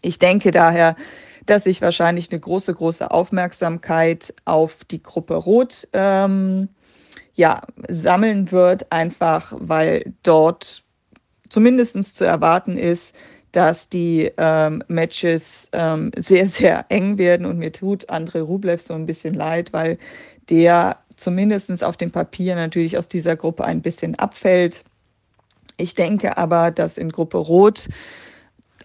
Ich 0.03 0.19
denke 0.19 0.51
daher, 0.51 0.97
dass 1.47 1.65
sich 1.65 1.83
wahrscheinlich 1.83 2.31
eine 2.31 2.41
große, 2.41 2.75
große 2.75 3.11
Aufmerksamkeit 3.11 4.35
auf 4.45 4.85
die 4.85 5.03
Gruppe 5.03 5.35
Rot 5.35 5.89
ähm, 5.93 6.69
ja, 7.35 7.63
sammeln 7.89 8.51
wird, 8.51 8.91
einfach 8.93 9.53
weil 9.57 10.13
dort 10.23 10.83
zumindest 11.49 12.17
zu 12.17 12.25
erwarten 12.25 12.77
ist, 12.77 13.15
dass 13.53 13.89
die 13.89 14.31
ähm, 14.37 14.85
Matches 14.89 15.69
ähm, 15.73 16.13
sehr, 16.17 16.47
sehr 16.47 16.87
eng 16.89 17.19
werden. 17.19 17.47
Und 17.47 17.59
mir 17.59 17.73
tut 17.73 18.09
André 18.11 18.41
Rublev 18.41 18.81
so 18.81 18.95
ein 18.95 19.07
bisschen 19.07 19.35
leid, 19.35 19.73
weil 19.73 19.99
der 20.49 20.99
zumindest 21.21 21.83
auf 21.85 21.97
dem 21.97 22.11
Papier 22.11 22.55
natürlich 22.55 22.97
aus 22.97 23.09
dieser 23.09 23.37
Gruppe 23.37 23.65
ein 23.65 23.83
bisschen 23.83 24.19
abfällt. 24.19 24.85
Ich 25.77 25.95
denke 25.95 26.37
aber, 26.37 26.71
dass 26.71 26.99
in 26.99 27.11
Gruppe 27.11 27.39
Rot 27.39 27.89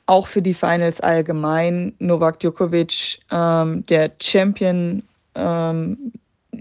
auch 0.05 0.27
für 0.27 0.41
die 0.41 0.53
Finals 0.53 1.01
allgemein 1.01 1.93
Novak 1.99 2.39
Djokovic 2.39 3.19
ähm, 3.31 3.85
der 3.87 4.11
Champion, 4.21 5.03
ähm, 5.33 6.11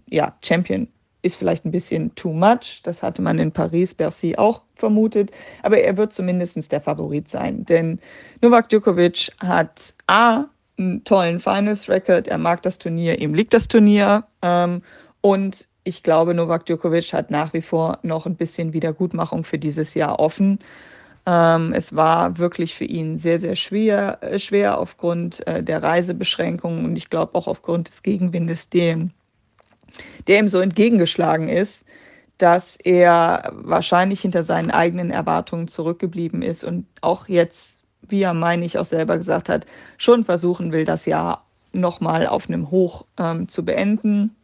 ja, 0.08 0.34
Champion 0.42 0.88
ist 1.22 1.36
vielleicht 1.36 1.64
ein 1.64 1.70
bisschen 1.70 2.14
too 2.14 2.32
much. 2.32 2.82
Das 2.84 3.02
hatte 3.02 3.22
man 3.22 3.38
in 3.38 3.52
Paris, 3.52 3.94
Bercy 3.94 4.36
auch 4.36 4.62
vermutet. 4.76 5.30
Aber 5.62 5.78
er 5.78 5.96
wird 5.96 6.12
zumindest 6.12 6.70
der 6.70 6.80
Favorit 6.80 7.28
sein. 7.28 7.64
Denn 7.64 7.98
Novak 8.42 8.68
Djokovic 8.68 9.30
hat 9.40 9.94
A, 10.06 10.44
einen 10.78 11.04
tollen 11.04 11.40
Finals-Record. 11.40 12.28
Er 12.28 12.38
mag 12.38 12.62
das 12.62 12.78
Turnier, 12.78 13.18
ihm 13.18 13.34
liegt 13.34 13.54
das 13.54 13.68
Turnier. 13.68 14.24
Ähm, 14.42 14.82
und 15.24 15.66
ich 15.84 16.02
glaube, 16.02 16.34
Novak 16.34 16.66
Djokovic 16.66 17.14
hat 17.14 17.30
nach 17.30 17.54
wie 17.54 17.62
vor 17.62 17.98
noch 18.02 18.26
ein 18.26 18.36
bisschen 18.36 18.74
Wiedergutmachung 18.74 19.42
für 19.44 19.58
dieses 19.58 19.94
Jahr 19.94 20.18
offen. 20.18 20.58
Ähm, 21.24 21.72
es 21.72 21.96
war 21.96 22.36
wirklich 22.36 22.74
für 22.74 22.84
ihn 22.84 23.16
sehr, 23.16 23.38
sehr 23.38 23.56
schwer, 23.56 24.18
äh, 24.20 24.38
schwer 24.38 24.78
aufgrund 24.78 25.46
äh, 25.46 25.62
der 25.62 25.82
Reisebeschränkungen 25.82 26.84
und 26.84 26.96
ich 26.96 27.08
glaube 27.08 27.36
auch 27.36 27.46
aufgrund 27.46 27.88
des 27.88 28.02
Gegenwindes, 28.02 28.68
den 28.68 29.14
der 30.26 30.40
ihm 30.40 30.48
so 30.48 30.60
entgegengeschlagen 30.60 31.48
ist, 31.48 31.86
dass 32.36 32.76
er 32.76 33.50
wahrscheinlich 33.54 34.20
hinter 34.20 34.42
seinen 34.42 34.70
eigenen 34.70 35.10
Erwartungen 35.10 35.68
zurückgeblieben 35.68 36.42
ist 36.42 36.64
und 36.64 36.84
auch 37.00 37.28
jetzt, 37.28 37.82
wie 38.02 38.20
er, 38.20 38.34
meine 38.34 38.66
ich, 38.66 38.76
auch 38.76 38.84
selber 38.84 39.16
gesagt 39.16 39.48
hat, 39.48 39.64
schon 39.96 40.22
versuchen 40.22 40.70
will, 40.70 40.84
das 40.84 41.06
Jahr 41.06 41.46
nochmal 41.72 42.26
auf 42.26 42.46
einem 42.46 42.70
Hoch 42.70 43.06
ähm, 43.18 43.48
zu 43.48 43.64
beenden. 43.64 44.36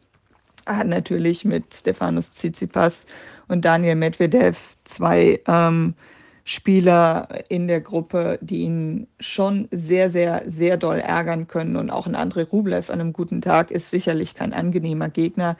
Hat 0.65 0.87
natürlich 0.87 1.45
mit 1.45 1.73
Stefanos 1.73 2.31
Tsitsipas 2.31 3.05
und 3.47 3.65
Daniel 3.65 3.95
Medvedev 3.95 4.57
zwei 4.83 5.41
ähm, 5.47 5.95
Spieler 6.43 7.27
in 7.49 7.67
der 7.67 7.81
Gruppe, 7.81 8.39
die 8.41 8.63
ihn 8.63 9.07
schon 9.19 9.67
sehr, 9.71 10.09
sehr, 10.09 10.43
sehr 10.47 10.77
doll 10.77 10.99
ärgern 10.99 11.47
können. 11.47 11.75
Und 11.75 11.89
auch 11.89 12.07
ein 12.07 12.15
André 12.15 12.47
Rublev 12.47 12.89
an 12.89 12.99
einem 12.99 13.13
guten 13.13 13.41
Tag 13.41 13.71
ist 13.71 13.91
sicherlich 13.91 14.35
kein 14.35 14.53
angenehmer 14.53 15.09
Gegner. 15.09 15.57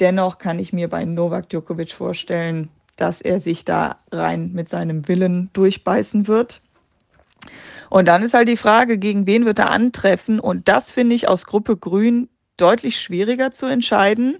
Dennoch 0.00 0.38
kann 0.38 0.58
ich 0.58 0.72
mir 0.72 0.88
bei 0.88 1.04
Novak 1.04 1.48
Djokovic 1.48 1.92
vorstellen, 1.92 2.68
dass 2.96 3.20
er 3.20 3.40
sich 3.40 3.64
da 3.64 3.98
rein 4.12 4.52
mit 4.52 4.68
seinem 4.68 5.08
Willen 5.08 5.50
durchbeißen 5.54 6.28
wird. 6.28 6.62
Und 7.90 8.06
dann 8.06 8.22
ist 8.22 8.34
halt 8.34 8.48
die 8.48 8.56
Frage, 8.56 8.98
gegen 8.98 9.26
wen 9.26 9.46
wird 9.46 9.58
er 9.58 9.70
antreffen? 9.70 10.40
Und 10.40 10.68
das 10.68 10.92
finde 10.92 11.14
ich 11.14 11.28
aus 11.28 11.46
Gruppe 11.46 11.76
Grün 11.76 12.28
deutlich 12.60 13.00
schwieriger 13.00 13.50
zu 13.50 13.66
entscheiden. 13.66 14.36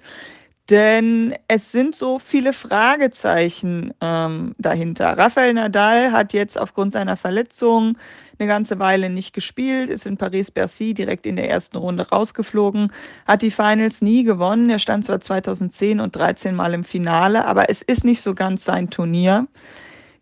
Denn 0.70 1.34
es 1.48 1.72
sind 1.72 1.94
so 1.94 2.18
viele 2.18 2.52
Fragezeichen 2.52 3.94
ähm, 4.02 4.54
dahinter. 4.58 5.16
Rafael 5.16 5.54
Nadal 5.54 6.12
hat 6.12 6.34
jetzt 6.34 6.58
aufgrund 6.58 6.92
seiner 6.92 7.16
Verletzung 7.16 7.96
eine 8.38 8.48
ganze 8.48 8.78
Weile 8.78 9.08
nicht 9.08 9.32
gespielt, 9.32 9.88
ist 9.88 10.06
in 10.06 10.18
Paris-Bercy 10.18 10.92
direkt 10.92 11.24
in 11.24 11.36
der 11.36 11.48
ersten 11.48 11.78
Runde 11.78 12.08
rausgeflogen, 12.08 12.92
hat 13.26 13.40
die 13.40 13.50
Finals 13.50 14.02
nie 14.02 14.24
gewonnen. 14.24 14.68
Er 14.68 14.78
stand 14.78 15.06
zwar 15.06 15.20
2010 15.20 16.00
und 16.00 16.14
13 16.14 16.54
Mal 16.54 16.74
im 16.74 16.84
Finale, 16.84 17.46
aber 17.46 17.70
es 17.70 17.80
ist 17.80 18.04
nicht 18.04 18.20
so 18.20 18.34
ganz 18.34 18.64
sein 18.64 18.90
Turnier. 18.90 19.46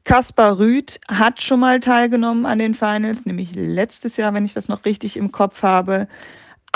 Kaspar 0.05 0.61
Rüth 0.61 1.01
hat 1.09 1.43
schon 1.43 1.59
mal 1.59 1.81
teilgenommen 1.81 2.47
an 2.47 2.61
den 2.61 2.75
Finals, 2.77 3.27
nämlich 3.27 3.55
letztes 3.57 4.17
Jahr, 4.17 4.33
wenn 4.33 4.45
ich 4.45 4.55
das 4.55 4.69
noch 4.69 4.85
richtig 4.85 5.17
im 5.17 5.33
Kopf 5.33 5.65
habe 5.65 6.07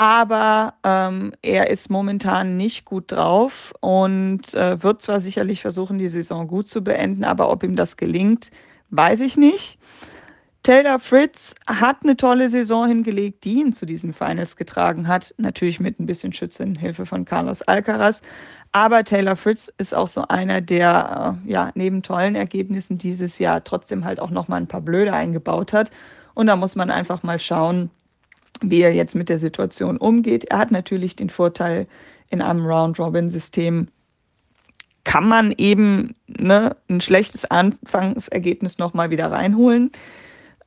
aber 0.01 0.73
ähm, 0.83 1.31
er 1.43 1.69
ist 1.69 1.91
momentan 1.91 2.57
nicht 2.57 2.85
gut 2.85 3.11
drauf 3.11 3.71
und 3.81 4.51
äh, 4.55 4.81
wird 4.81 5.03
zwar 5.03 5.19
sicherlich 5.19 5.61
versuchen, 5.61 5.99
die 5.99 6.07
Saison 6.07 6.47
gut 6.47 6.67
zu 6.67 6.83
beenden, 6.83 7.23
aber 7.23 7.51
ob 7.51 7.61
ihm 7.61 7.75
das 7.75 7.97
gelingt, 7.97 8.49
weiß 8.89 9.21
ich 9.21 9.37
nicht. 9.37 9.77
Taylor 10.63 10.97
Fritz 10.97 11.53
hat 11.67 11.97
eine 12.01 12.17
tolle 12.17 12.49
Saison 12.49 12.87
hingelegt, 12.87 13.43
die 13.43 13.59
ihn 13.59 13.73
zu 13.73 13.85
diesen 13.85 14.11
Finals 14.11 14.55
getragen 14.55 15.07
hat. 15.07 15.35
Natürlich 15.37 15.79
mit 15.79 15.99
ein 15.99 16.07
bisschen 16.07 16.33
Schützenhilfe 16.33 17.05
von 17.05 17.23
Carlos 17.23 17.61
Alcaraz. 17.61 18.23
Aber 18.71 19.03
Taylor 19.03 19.35
Fritz 19.35 19.71
ist 19.77 19.93
auch 19.93 20.07
so 20.07 20.27
einer, 20.29 20.61
der 20.61 21.37
äh, 21.45 21.51
ja 21.51 21.69
neben 21.75 22.01
tollen 22.01 22.33
Ergebnissen 22.33 22.97
dieses 22.97 23.37
Jahr 23.37 23.63
trotzdem 23.63 24.03
halt 24.03 24.19
auch 24.19 24.31
nochmal 24.31 24.61
ein 24.61 24.67
paar 24.67 24.81
Blöde 24.81 25.13
eingebaut 25.13 25.73
hat. 25.73 25.91
Und 26.33 26.47
da 26.47 26.55
muss 26.55 26.75
man 26.75 26.89
einfach 26.89 27.21
mal 27.21 27.39
schauen, 27.39 27.91
wie 28.61 28.81
er 28.81 28.93
jetzt 28.93 29.15
mit 29.15 29.29
der 29.29 29.39
Situation 29.39 29.97
umgeht. 29.97 30.45
Er 30.45 30.59
hat 30.59 30.71
natürlich 30.71 31.15
den 31.15 31.29
Vorteil, 31.29 31.87
in 32.29 32.41
einem 32.41 32.65
Round-Robin-System 32.65 33.87
kann 35.03 35.27
man 35.27 35.53
eben 35.57 36.15
ne, 36.27 36.75
ein 36.89 37.01
schlechtes 37.01 37.45
Anfangsergebnis 37.45 38.77
nochmal 38.77 39.09
wieder 39.09 39.31
reinholen. 39.31 39.91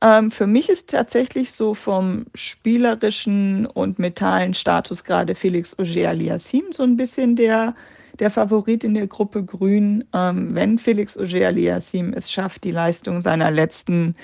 Ähm, 0.01 0.29
für 0.29 0.45
mich 0.45 0.69
ist 0.69 0.89
tatsächlich 0.89 1.53
so 1.53 1.73
vom 1.73 2.25
spielerischen 2.35 3.65
und 3.65 3.97
mentalen 3.97 4.53
Status 4.53 5.03
gerade 5.03 5.35
Felix 5.35 5.77
Auger-Aliassime 5.79 6.71
so 6.71 6.83
ein 6.83 6.97
bisschen 6.97 7.35
der, 7.35 7.75
der 8.19 8.29
Favorit 8.29 8.83
in 8.83 8.93
der 8.93 9.07
Gruppe 9.07 9.43
Grün. 9.43 10.03
Ähm, 10.13 10.53
wenn 10.53 10.77
Felix 10.77 11.17
Auger-Aliassime 11.17 12.15
es 12.15 12.31
schafft, 12.31 12.65
die 12.65 12.71
Leistung 12.71 13.21
seiner 13.21 13.51
letzten 13.51 14.15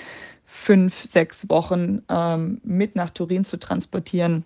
fünf, 0.52 1.02
sechs 1.04 1.48
Wochen 1.48 2.02
ähm, 2.10 2.60
mit 2.62 2.94
nach 2.94 3.10
Turin 3.10 3.44
zu 3.44 3.58
transportieren, 3.58 4.44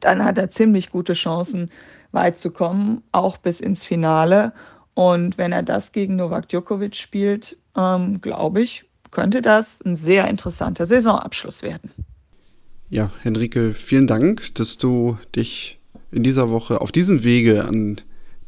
dann 0.00 0.24
hat 0.24 0.38
er 0.38 0.50
ziemlich 0.50 0.90
gute 0.90 1.12
Chancen, 1.12 1.70
weit 2.10 2.36
zu 2.36 2.50
kommen, 2.50 3.02
auch 3.12 3.36
bis 3.36 3.60
ins 3.60 3.84
Finale. 3.84 4.52
Und 4.94 5.38
wenn 5.38 5.52
er 5.52 5.62
das 5.62 5.92
gegen 5.92 6.16
Novak 6.16 6.48
Djokovic 6.48 6.96
spielt, 6.96 7.56
ähm, 7.76 8.20
glaube 8.20 8.60
ich, 8.62 8.84
könnte 9.12 9.40
das 9.40 9.80
ein 9.82 9.94
sehr 9.94 10.28
interessanter 10.28 10.84
Saisonabschluss 10.84 11.62
werden. 11.62 11.90
Ja, 12.88 13.12
Henrike, 13.22 13.72
vielen 13.72 14.08
Dank, 14.08 14.52
dass 14.56 14.78
du 14.78 15.16
dich 15.36 15.78
in 16.10 16.24
dieser 16.24 16.50
Woche 16.50 16.80
auf 16.80 16.90
diesem 16.90 17.22
Wege 17.22 17.64
an 17.64 18.00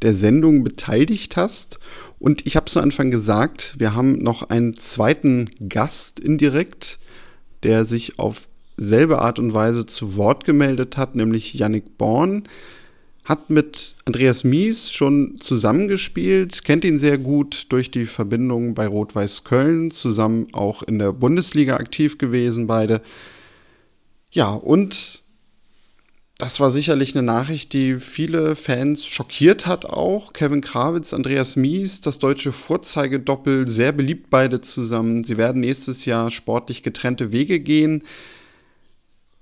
der 0.03 0.13
Sendung 0.13 0.63
beteiligt 0.63 1.37
hast. 1.37 1.79
Und 2.19 2.45
ich 2.45 2.55
habe 2.55 2.67
zu 2.67 2.79
Anfang 2.79 3.09
gesagt, 3.09 3.75
wir 3.77 3.95
haben 3.95 4.13
noch 4.19 4.43
einen 4.49 4.75
zweiten 4.75 5.49
Gast 5.67 6.19
indirekt, 6.19 6.99
der 7.63 7.85
sich 7.85 8.19
auf 8.19 8.47
selbe 8.77 9.19
Art 9.19 9.39
und 9.39 9.53
Weise 9.53 9.85
zu 9.85 10.15
Wort 10.15 10.45
gemeldet 10.45 10.97
hat, 10.97 11.15
nämlich 11.15 11.53
Yannick 11.53 11.97
Born. 11.97 12.43
Hat 13.23 13.49
mit 13.49 13.95
Andreas 14.03 14.43
Mies 14.43 14.91
schon 14.91 15.37
zusammengespielt, 15.39 16.65
kennt 16.65 16.83
ihn 16.83 16.97
sehr 16.97 17.17
gut 17.17 17.67
durch 17.69 17.89
die 17.89 18.05
Verbindung 18.05 18.73
bei 18.73 18.85
Rot-Weiß 18.85 19.45
Köln, 19.45 19.91
zusammen 19.91 20.47
auch 20.51 20.83
in 20.83 20.99
der 20.99 21.13
Bundesliga 21.13 21.77
aktiv 21.77 22.17
gewesen, 22.17 22.67
beide. 22.67 23.01
Ja, 24.31 24.49
und 24.49 25.22
das 26.43 26.59
war 26.59 26.71
sicherlich 26.71 27.15
eine 27.15 27.23
Nachricht, 27.25 27.71
die 27.71 27.99
viele 27.99 28.57
Fans 28.57 29.05
schockiert 29.05 29.65
hat 29.65 29.85
auch. 29.85 30.33
Kevin 30.33 30.59
Krawitz, 30.59 31.13
Andreas 31.13 31.55
Mies, 31.55 32.01
das 32.01 32.19
deutsche 32.19 32.51
Vorzeigedoppel, 32.51 33.69
sehr 33.69 33.93
beliebt 33.93 34.29
beide 34.29 34.59
zusammen. 34.59 35.23
Sie 35.23 35.37
werden 35.37 35.61
nächstes 35.61 36.03
Jahr 36.03 36.31
sportlich 36.31 36.83
getrennte 36.83 37.31
Wege 37.31 37.61
gehen. 37.61 38.03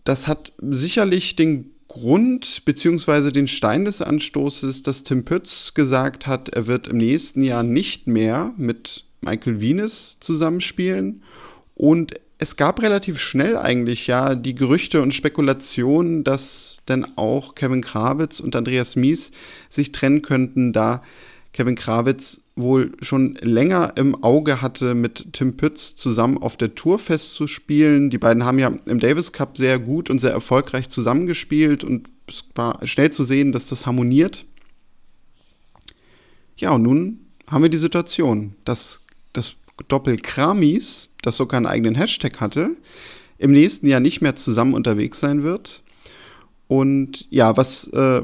Das 0.03 0.27
hat 0.27 0.53
sicherlich 0.61 1.35
den 1.35 1.71
Grund 1.87 2.65
bzw. 2.65 3.31
den 3.31 3.47
Stein 3.47 3.85
des 3.85 4.03
Anstoßes, 4.03 4.83
dass 4.83 5.01
Tim 5.01 5.25
Pütz 5.25 5.73
gesagt 5.73 6.27
hat, 6.27 6.49
er 6.49 6.67
wird 6.67 6.87
im 6.87 6.97
nächsten 6.97 7.41
Jahr 7.41 7.63
nicht 7.63 8.05
mehr 8.05 8.53
mit 8.57 9.05
Michael 9.21 9.59
Wienes 9.59 10.17
zusammenspielen. 10.19 11.23
Und 11.73 12.13
es 12.41 12.55
gab 12.55 12.81
relativ 12.81 13.19
schnell 13.19 13.55
eigentlich 13.55 14.07
ja 14.07 14.33
die 14.33 14.55
Gerüchte 14.55 15.03
und 15.03 15.13
Spekulationen, 15.13 16.23
dass 16.23 16.79
denn 16.87 17.05
auch 17.15 17.53
Kevin 17.53 17.81
Krawitz 17.81 18.39
und 18.39 18.55
Andreas 18.55 18.95
Mies 18.95 19.29
sich 19.69 19.91
trennen 19.91 20.23
könnten, 20.23 20.73
da 20.73 21.03
Kevin 21.53 21.75
Krawitz 21.75 22.41
wohl 22.55 22.93
schon 22.99 23.35
länger 23.41 23.93
im 23.95 24.23
Auge 24.23 24.59
hatte, 24.59 24.95
mit 24.95 25.33
Tim 25.33 25.55
Pütz 25.55 25.95
zusammen 25.95 26.39
auf 26.39 26.57
der 26.57 26.73
Tour 26.73 26.97
festzuspielen. 26.97 28.09
Die 28.09 28.17
beiden 28.17 28.43
haben 28.43 28.57
ja 28.57 28.73
im 28.87 28.99
Davis 28.99 29.33
Cup 29.33 29.55
sehr 29.55 29.77
gut 29.77 30.09
und 30.09 30.17
sehr 30.17 30.31
erfolgreich 30.31 30.89
zusammengespielt 30.89 31.83
und 31.83 32.09
es 32.27 32.43
war 32.55 32.79
schnell 32.87 33.11
zu 33.11 33.23
sehen, 33.23 33.51
dass 33.51 33.67
das 33.67 33.85
harmoniert. 33.85 34.45
Ja, 36.57 36.71
und 36.71 36.81
nun 36.81 37.19
haben 37.45 37.61
wir 37.61 37.69
die 37.69 37.77
Situation, 37.77 38.55
dass 38.65 39.01
das 39.31 39.57
Doppel 39.87 40.17
Kramis, 40.17 41.09
das 41.21 41.37
sogar 41.37 41.57
einen 41.57 41.67
eigenen 41.67 41.95
Hashtag 41.95 42.39
hatte, 42.39 42.71
im 43.37 43.51
nächsten 43.51 43.87
Jahr 43.87 43.99
nicht 43.99 44.21
mehr 44.21 44.35
zusammen 44.35 44.73
unterwegs 44.73 45.19
sein 45.19 45.43
wird. 45.43 45.83
Und 46.67 47.27
ja, 47.29 47.57
was 47.57 47.87
äh, 47.87 48.21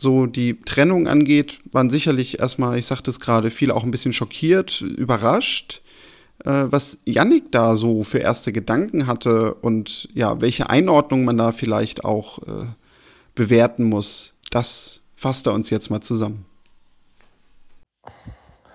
so 0.00 0.26
die 0.26 0.60
Trennung 0.60 1.08
angeht, 1.08 1.60
waren 1.72 1.90
sicherlich 1.90 2.38
erstmal, 2.38 2.78
ich 2.78 2.86
sagte 2.86 3.10
es 3.10 3.20
gerade, 3.20 3.50
viele 3.50 3.74
auch 3.74 3.84
ein 3.84 3.90
bisschen 3.90 4.12
schockiert, 4.12 4.80
überrascht, 4.80 5.82
äh, 6.44 6.66
was 6.68 6.98
Yannick 7.04 7.50
da 7.52 7.76
so 7.76 8.04
für 8.04 8.18
erste 8.18 8.52
Gedanken 8.52 9.06
hatte 9.06 9.54
und 9.54 10.08
ja, 10.14 10.40
welche 10.40 10.68
Einordnung 10.68 11.24
man 11.24 11.36
da 11.36 11.52
vielleicht 11.52 12.04
auch 12.04 12.38
äh, 12.40 12.66
bewerten 13.34 13.84
muss. 13.84 14.34
Das 14.50 15.00
fasst 15.14 15.46
er 15.46 15.54
uns 15.54 15.70
jetzt 15.70 15.90
mal 15.90 16.00
zusammen. 16.00 16.44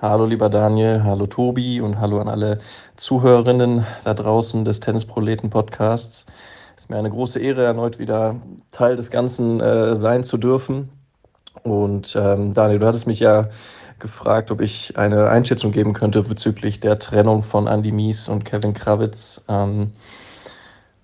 Hallo 0.01 0.25
lieber 0.25 0.49
Daniel, 0.49 1.03
hallo 1.03 1.27
Tobi 1.27 1.79
und 1.79 1.99
hallo 1.99 2.19
an 2.19 2.27
alle 2.27 2.57
Zuhörerinnen 2.95 3.85
da 4.03 4.15
draußen 4.15 4.65
des 4.65 4.79
Tennisproleten 4.79 5.51
Podcasts. 5.51 6.25
Es 6.75 6.85
ist 6.85 6.89
mir 6.89 6.97
eine 6.97 7.11
große 7.11 7.39
Ehre, 7.39 7.65
erneut 7.65 7.99
wieder 7.99 8.37
Teil 8.71 8.95
des 8.95 9.11
Ganzen 9.11 9.61
äh, 9.61 9.95
sein 9.95 10.23
zu 10.23 10.39
dürfen. 10.39 10.89
Und 11.61 12.15
ähm, 12.19 12.55
Daniel, 12.55 12.79
du 12.79 12.87
hattest 12.87 13.05
mich 13.05 13.19
ja 13.19 13.49
gefragt, 13.99 14.49
ob 14.49 14.61
ich 14.61 14.97
eine 14.97 15.29
Einschätzung 15.29 15.69
geben 15.71 15.93
könnte 15.93 16.23
bezüglich 16.23 16.79
der 16.79 16.97
Trennung 16.97 17.43
von 17.43 17.67
Andy 17.67 17.91
Mies 17.91 18.27
und 18.27 18.43
Kevin 18.43 18.73
Krawitz, 18.73 19.45
ähm, 19.49 19.91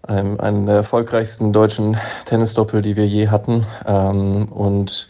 einem, 0.02 0.40
einem 0.40 0.66
der 0.66 0.78
erfolgreichsten 0.78 1.54
deutschen 1.54 1.98
Tennisdoppel, 2.26 2.82
die 2.82 2.96
wir 2.96 3.06
je 3.06 3.28
hatten. 3.28 3.64
Ähm, 3.86 4.52
und 4.52 5.08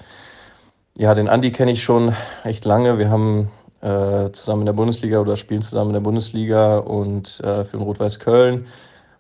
ja, 0.94 1.14
den 1.14 1.28
Andy 1.28 1.54
kenne 1.54 1.72
ich 1.72 1.84
schon 1.84 2.14
echt 2.44 2.66
lange. 2.66 3.00
Wir 3.00 3.10
haben 3.10 3.50
äh, 3.82 4.32
zusammen 4.32 4.62
in 4.62 4.66
der 4.68 4.74
Bundesliga 4.74 5.20
oder 5.20 5.38
spielen 5.38 5.62
zusammen 5.62 5.90
in 5.90 5.96
der 5.96 6.02
Bundesliga 6.02 6.78
und 6.80 7.40
äh, 7.42 7.66
für 7.66 7.78
den 7.78 7.82
Rot-Weiß 7.82 8.20
Köln, 8.20 8.68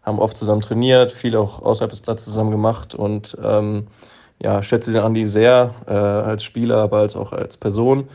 haben 0.04 0.20
oft 0.20 0.38
zusammen 0.38 0.62
trainiert, 0.62 1.12
viel 1.12 1.36
auch 1.36 1.62
außerhalb 1.62 1.92
des 1.92 2.02
Platzes 2.02 2.26
zusammen 2.26 2.52
gemacht 2.52 2.96
und 2.96 3.38
ähm, 3.44 3.88
ja, 4.42 4.62
schätze 4.64 4.92
den 4.92 5.02
Andi 5.02 5.26
sehr 5.26 5.74
äh, 5.88 5.92
als 5.92 6.44
Spieler, 6.44 6.78
aber 6.78 7.00
als 7.00 7.16
auch 7.16 7.34
als 7.34 7.58
Person. 7.58 8.08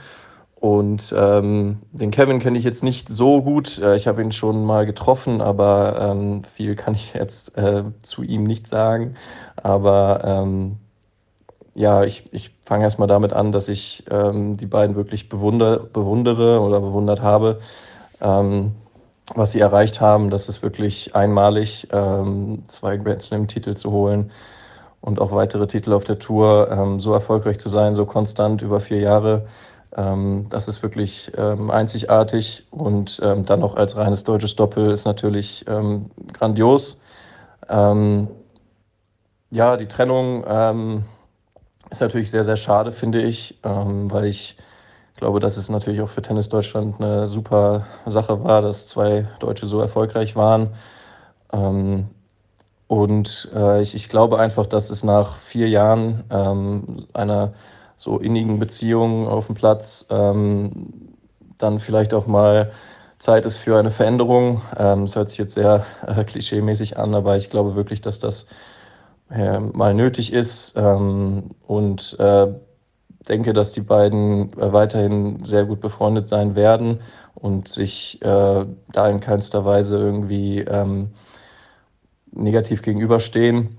Und 0.63 1.13
ähm, 1.19 1.79
den 1.91 2.13
Kevin 2.13 2.39
kenne 2.39 2.57
ich 2.57 2.63
jetzt 2.63 2.85
nicht 2.85 3.09
so 3.09 3.43
gut. 3.43 3.81
Äh, 3.81 3.97
ich 3.97 4.07
habe 4.07 4.23
ihn 4.23 4.31
schon 4.31 4.65
mal 4.65 4.87
getroffen, 4.87 5.41
aber 5.41 5.99
ähm, 6.01 6.45
viel 6.45 6.77
kann 6.77 6.95
ich 6.95 7.15
jetzt 7.15 7.59
äh, 7.59 7.83
zu 8.03 8.23
ihm 8.23 8.45
nicht 8.45 8.69
sagen. 8.69 9.17
Aber 9.57 10.23
ähm, 10.25 10.77
ja, 11.75 12.03
ich, 12.05 12.25
ich 12.33 12.55
fange 12.65 12.85
erstmal 12.85 13.09
damit 13.09 13.33
an, 13.33 13.53
dass 13.53 13.69
ich 13.69 14.05
ähm, 14.11 14.57
die 14.57 14.67
beiden 14.67 14.95
wirklich 14.95 15.29
bewunder, 15.29 15.79
bewundere 15.79 16.61
oder 16.61 16.81
bewundert 16.81 17.23
habe. 17.23 17.61
Ähm, 18.21 18.73
was 19.35 19.53
sie 19.53 19.61
erreicht 19.61 20.01
haben, 20.01 20.31
das 20.31 20.49
ist 20.49 20.63
wirklich 20.63 21.15
einmalig, 21.15 21.89
ähm, 21.93 22.65
zwei 22.69 22.97
Grand 22.99 23.23
Slam-Titel 23.23 23.75
zu 23.75 23.91
holen 23.91 24.31
und 25.01 25.21
auch 25.21 25.33
weitere 25.33 25.67
Titel 25.67 25.93
auf 25.95 26.05
der 26.05 26.19
Tour 26.19 26.71
ähm, 26.71 27.01
so 27.01 27.13
erfolgreich 27.15 27.59
zu 27.59 27.69
sein, 27.69 27.95
so 27.95 28.05
konstant 28.05 28.61
über 28.61 28.79
vier 28.81 29.01
Jahre. 29.01 29.47
Ähm, 29.97 30.47
das 30.51 30.69
ist 30.69 30.83
wirklich 30.83 31.33
ähm, 31.37 31.71
einzigartig 31.71 32.67
und 32.71 33.21
dann 33.21 33.61
noch 33.61 33.77
als 33.77 33.97
reines 33.97 34.25
deutsches 34.25 34.57
Doppel 34.57 34.91
ist 34.91 35.05
natürlich 35.05 35.65
grandios. 36.33 37.01
Ja, 39.51 39.77
die 39.77 39.87
Trennung 39.87 40.45
ist 41.93 42.01
natürlich 42.01 42.31
sehr, 42.31 42.45
sehr 42.45 42.57
schade, 42.57 42.93
finde 42.93 43.23
ich, 43.23 43.59
weil 43.63 44.25
ich 44.25 44.57
glaube, 45.17 45.41
dass 45.41 45.57
es 45.57 45.69
natürlich 45.69 46.01
auch 46.01 46.09
für 46.09 46.23
Tennis 46.23 46.49
Deutschland 46.49 47.01
eine 47.01 47.29
super 47.29 47.87
Sache 48.07 48.43
war, 48.45 48.63
dass 48.63 48.89
zwei 48.89 49.29
Deutsche 49.41 49.67
so 49.67 49.81
erfolgreich 49.81 50.35
waren. 50.35 50.71
Und 52.93 53.51
äh, 53.55 53.81
ich, 53.81 53.95
ich, 53.95 54.09
glaube 54.11 54.39
einfach, 54.39 54.67
dass 54.67 54.91
es 54.91 55.03
nach 55.03 55.37
vier 55.37 55.67
Jahren 55.69 56.25
ähm, 56.31 57.07
einer 57.15 57.55
so 57.97 58.19
innigen 58.19 58.59
Beziehung 58.59 59.29
auf 59.29 59.47
dem 59.47 59.55
Platz 59.55 60.07
ähm, 60.11 61.15
dann 61.57 61.81
vielleicht 61.81 62.13
auch 62.13 62.27
mal 62.27 62.73
Zeit 63.19 63.47
ist 63.47 63.57
für 63.57 63.79
eine 63.79 63.91
Veränderung. 63.91 64.61
Ähm, 64.77 65.07
das 65.07 65.17
hört 65.17 65.31
sich 65.31 65.39
jetzt 65.39 65.55
sehr 65.55 65.87
äh, 66.07 66.23
klischeemäßig 66.25 66.99
an, 66.99 67.15
aber 67.15 67.39
ich 67.39 67.49
glaube 67.49 67.77
wirklich, 67.77 68.03
dass 68.03 68.19
das 68.19 68.47
äh, 69.33 69.59
mal 69.61 69.95
nötig 69.95 70.33
ist 70.33 70.75
ähm, 70.77 71.51
und 71.67 72.19
äh, 72.19 72.49
denke, 73.29 73.53
dass 73.53 73.73
die 73.73 73.81
beiden 73.81 74.53
äh, 74.59 74.73
weiterhin 74.73 75.45
sehr 75.45 75.65
gut 75.65 75.81
befreundet 75.81 76.29
sein 76.29 76.55
werden 76.55 77.01
und 77.35 77.69
sich 77.69 78.21
äh, 78.23 78.67
da 78.93 79.09
in 79.09 79.21
keinster 79.21 79.65
Weise 79.65 79.99
irgendwie 79.99 80.61
ähm, 80.61 81.11
negativ 82.33 82.83
gegenüberstehen, 82.83 83.79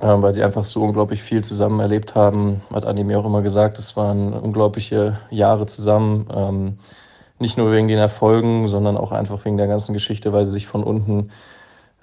ähm, 0.00 0.22
weil 0.22 0.34
sie 0.34 0.42
einfach 0.42 0.64
so 0.64 0.82
unglaublich 0.82 1.22
viel 1.22 1.42
zusammen 1.42 1.80
erlebt 1.80 2.14
haben. 2.14 2.62
Hat 2.72 2.84
Andi 2.84 3.04
mir 3.04 3.18
auch 3.18 3.26
immer 3.26 3.42
gesagt, 3.42 3.78
es 3.78 3.96
waren 3.96 4.32
unglaubliche 4.32 5.18
Jahre 5.30 5.66
zusammen. 5.66 6.28
Ähm, 6.34 6.78
nicht 7.38 7.58
nur 7.58 7.72
wegen 7.72 7.88
den 7.88 7.98
Erfolgen, 7.98 8.68
sondern 8.68 8.96
auch 8.96 9.10
einfach 9.12 9.44
wegen 9.44 9.56
der 9.56 9.66
ganzen 9.66 9.92
Geschichte, 9.92 10.32
weil 10.32 10.44
sie 10.44 10.52
sich 10.52 10.66
von 10.66 10.84
unten 10.84 11.30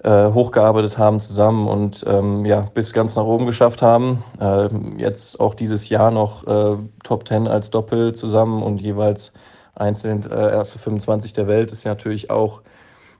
äh, 0.02 0.32
hochgearbeitet 0.32 0.96
haben 0.98 1.20
zusammen 1.20 1.68
und 1.68 2.04
ähm, 2.06 2.44
ja, 2.44 2.60
bis 2.74 2.92
ganz 2.92 3.16
nach 3.16 3.24
oben 3.24 3.46
geschafft 3.46 3.82
haben. 3.82 4.22
Äh, 4.40 4.68
jetzt 4.96 5.38
auch 5.40 5.54
dieses 5.54 5.88
Jahr 5.88 6.10
noch 6.10 6.46
äh, 6.46 6.76
Top 7.04 7.28
10 7.28 7.46
als 7.46 7.70
Doppel 7.70 8.14
zusammen 8.14 8.62
und 8.62 8.80
jeweils 8.80 9.32
einzeln 9.74 10.22
äh, 10.30 10.52
erste 10.52 10.78
25 10.78 11.32
der 11.32 11.46
Welt 11.46 11.70
ist 11.70 11.84
natürlich 11.84 12.30
auch 12.30 12.62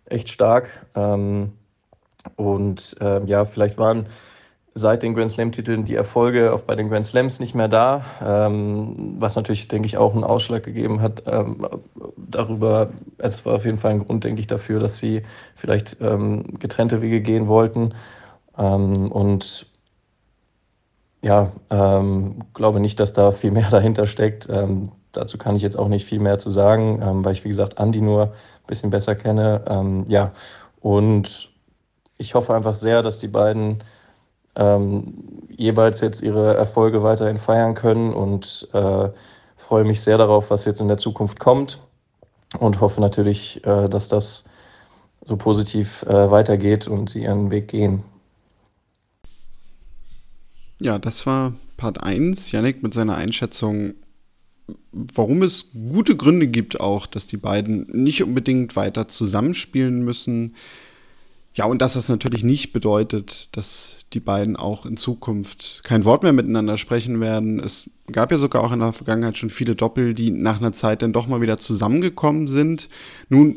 echt 0.06 0.28
stark. 0.28 0.70
Ähm, 0.94 1.52
und 2.36 2.96
äh, 3.00 3.24
ja, 3.24 3.44
vielleicht 3.44 3.78
waren 3.78 4.06
seit 4.74 5.02
den 5.02 5.14
Grand 5.14 5.30
Slam-Titeln 5.30 5.84
die 5.84 5.94
Erfolge 5.94 6.52
auch 6.52 6.60
bei 6.60 6.76
den 6.76 6.88
Grand 6.88 7.04
Slams 7.04 7.40
nicht 7.40 7.54
mehr 7.54 7.68
da, 7.68 8.04
ähm, 8.24 9.16
was 9.18 9.36
natürlich, 9.36 9.68
denke 9.68 9.86
ich, 9.86 9.96
auch 9.96 10.14
einen 10.14 10.24
Ausschlag 10.24 10.62
gegeben 10.62 11.00
hat. 11.00 11.24
Ähm, 11.26 11.66
darüber, 12.16 12.90
es 13.18 13.44
war 13.44 13.54
auf 13.54 13.64
jeden 13.64 13.78
Fall 13.78 13.92
ein 13.92 14.04
Grund, 14.04 14.24
denke 14.24 14.40
ich, 14.40 14.46
dafür, 14.46 14.78
dass 14.80 14.98
sie 14.98 15.22
vielleicht 15.56 15.96
ähm, 16.00 16.58
getrennte 16.58 17.02
Wege 17.02 17.20
gehen 17.20 17.48
wollten. 17.48 17.94
Ähm, 18.56 19.10
und 19.10 19.66
ja, 21.22 21.52
ähm, 21.70 22.44
glaube 22.54 22.80
nicht, 22.80 23.00
dass 23.00 23.12
da 23.12 23.32
viel 23.32 23.50
mehr 23.50 23.68
dahinter 23.70 24.06
steckt. 24.06 24.48
Ähm, 24.48 24.92
dazu 25.12 25.36
kann 25.36 25.56
ich 25.56 25.62
jetzt 25.62 25.78
auch 25.78 25.88
nicht 25.88 26.06
viel 26.06 26.20
mehr 26.20 26.38
zu 26.38 26.50
sagen, 26.50 27.24
weil 27.24 27.32
ich, 27.32 27.44
wie 27.44 27.48
gesagt, 27.48 27.78
Andi 27.78 28.00
nur 28.00 28.26
ein 28.26 28.66
bisschen 28.68 28.90
besser 28.90 29.16
kenne. 29.16 30.04
ja, 30.06 30.30
und 30.80 31.50
ich 32.16 32.34
hoffe 32.36 32.54
einfach 32.54 32.76
sehr, 32.76 33.02
dass 33.02 33.18
die 33.18 33.26
beiden 33.26 33.82
ähm, 34.56 35.14
jeweils 35.56 36.00
jetzt 36.00 36.22
ihre 36.22 36.56
Erfolge 36.56 37.02
weiterhin 37.02 37.38
feiern 37.38 37.74
können 37.74 38.12
und 38.12 38.68
äh, 38.72 39.08
freue 39.56 39.84
mich 39.84 40.00
sehr 40.00 40.18
darauf, 40.18 40.50
was 40.50 40.64
jetzt 40.64 40.80
in 40.80 40.88
der 40.88 40.98
Zukunft 40.98 41.38
kommt 41.38 41.78
und 42.58 42.80
hoffe 42.80 43.00
natürlich, 43.00 43.64
äh, 43.64 43.88
dass 43.88 44.08
das 44.08 44.44
so 45.22 45.36
positiv 45.36 46.02
äh, 46.04 46.30
weitergeht 46.30 46.88
und 46.88 47.10
sie 47.10 47.22
ihren 47.22 47.50
Weg 47.50 47.68
gehen. 47.68 48.02
Ja, 50.80 50.98
das 50.98 51.26
war 51.26 51.52
Part 51.76 52.02
1. 52.02 52.50
Yannick 52.52 52.82
mit 52.82 52.94
seiner 52.94 53.16
Einschätzung, 53.16 53.94
warum 54.92 55.42
es 55.42 55.66
gute 55.72 56.16
Gründe 56.16 56.48
gibt 56.48 56.80
auch, 56.80 57.06
dass 57.06 57.26
die 57.26 57.36
beiden 57.36 57.86
nicht 57.92 58.22
unbedingt 58.22 58.76
weiter 58.76 59.08
zusammenspielen 59.08 60.02
müssen. 60.02 60.56
Ja, 61.52 61.64
und 61.64 61.82
dass 61.82 61.94
das 61.94 62.08
natürlich 62.08 62.44
nicht 62.44 62.72
bedeutet, 62.72 63.48
dass 63.56 63.98
die 64.12 64.20
beiden 64.20 64.56
auch 64.56 64.86
in 64.86 64.96
Zukunft 64.96 65.82
kein 65.84 66.04
Wort 66.04 66.22
mehr 66.22 66.32
miteinander 66.32 66.78
sprechen 66.78 67.20
werden. 67.20 67.58
Es 67.58 67.90
gab 68.12 68.30
ja 68.30 68.38
sogar 68.38 68.62
auch 68.62 68.72
in 68.72 68.78
der 68.78 68.92
Vergangenheit 68.92 69.36
schon 69.36 69.50
viele 69.50 69.74
Doppel, 69.74 70.14
die 70.14 70.30
nach 70.30 70.58
einer 70.60 70.72
Zeit 70.72 71.02
dann 71.02 71.12
doch 71.12 71.26
mal 71.26 71.40
wieder 71.40 71.58
zusammengekommen 71.58 72.46
sind. 72.46 72.88
Nun 73.28 73.56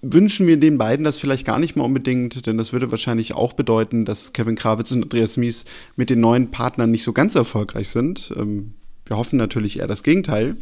wünschen 0.00 0.46
wir 0.46 0.58
den 0.58 0.78
beiden 0.78 1.04
das 1.04 1.18
vielleicht 1.18 1.44
gar 1.44 1.58
nicht 1.58 1.76
mal 1.76 1.84
unbedingt, 1.84 2.46
denn 2.46 2.56
das 2.56 2.72
würde 2.72 2.90
wahrscheinlich 2.90 3.34
auch 3.34 3.52
bedeuten, 3.52 4.04
dass 4.04 4.32
Kevin 4.32 4.54
Krawitz 4.54 4.90
und 4.92 5.02
Andreas 5.02 5.36
Mies 5.36 5.64
mit 5.96 6.08
den 6.08 6.20
neuen 6.20 6.50
Partnern 6.50 6.90
nicht 6.90 7.04
so 7.04 7.12
ganz 7.12 7.34
erfolgreich 7.34 7.90
sind. 7.90 8.32
Ähm, 8.36 8.74
wir 9.06 9.16
hoffen 9.16 9.36
natürlich 9.36 9.80
eher 9.80 9.86
das 9.86 10.02
Gegenteil. 10.02 10.56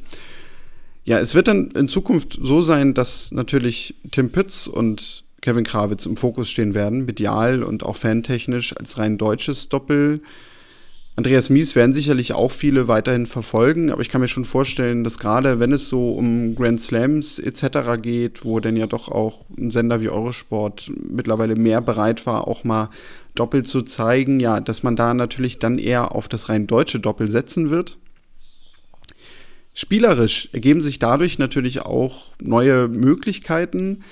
Ja, 1.04 1.20
es 1.20 1.34
wird 1.34 1.46
dann 1.46 1.70
in 1.70 1.88
Zukunft 1.88 2.38
so 2.40 2.62
sein, 2.62 2.92
dass 2.94 3.30
natürlich 3.30 3.94
Tim 4.10 4.30
Pütz 4.30 4.66
und 4.66 5.25
Kevin 5.40 5.64
Krawitz 5.64 6.06
im 6.06 6.16
Fokus 6.16 6.50
stehen 6.50 6.74
werden, 6.74 7.06
medial 7.06 7.62
und 7.62 7.84
auch 7.84 7.96
fantechnisch 7.96 8.76
als 8.76 8.98
rein 8.98 9.18
deutsches 9.18 9.68
Doppel. 9.68 10.20
Andreas 11.18 11.48
Mies 11.48 11.74
werden 11.74 11.94
sicherlich 11.94 12.34
auch 12.34 12.52
viele 12.52 12.88
weiterhin 12.88 13.24
verfolgen, 13.24 13.90
aber 13.90 14.02
ich 14.02 14.10
kann 14.10 14.20
mir 14.20 14.28
schon 14.28 14.44
vorstellen, 14.44 15.02
dass 15.02 15.18
gerade 15.18 15.58
wenn 15.58 15.72
es 15.72 15.88
so 15.88 16.12
um 16.12 16.54
Grand 16.54 16.78
Slams 16.78 17.38
etc. 17.38 18.02
geht, 18.02 18.44
wo 18.44 18.60
denn 18.60 18.76
ja 18.76 18.86
doch 18.86 19.08
auch 19.08 19.46
ein 19.56 19.70
Sender 19.70 20.02
wie 20.02 20.10
Eurosport 20.10 20.90
mittlerweile 21.08 21.56
mehr 21.56 21.80
bereit 21.80 22.26
war, 22.26 22.46
auch 22.46 22.64
mal 22.64 22.90
Doppel 23.34 23.62
zu 23.64 23.80
zeigen, 23.80 24.40
ja, 24.40 24.60
dass 24.60 24.82
man 24.82 24.94
da 24.94 25.14
natürlich 25.14 25.58
dann 25.58 25.78
eher 25.78 26.14
auf 26.14 26.28
das 26.28 26.50
rein 26.50 26.66
deutsche 26.66 27.00
Doppel 27.00 27.28
setzen 27.28 27.70
wird. 27.70 27.96
Spielerisch 29.72 30.50
ergeben 30.52 30.82
sich 30.82 30.98
dadurch 30.98 31.38
natürlich 31.38 31.80
auch 31.80 32.28
neue 32.40 32.88
Möglichkeiten. 32.88 34.04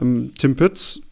Ähm, 0.00 0.32
Tim 0.38 0.56
Pütz, 0.56 1.02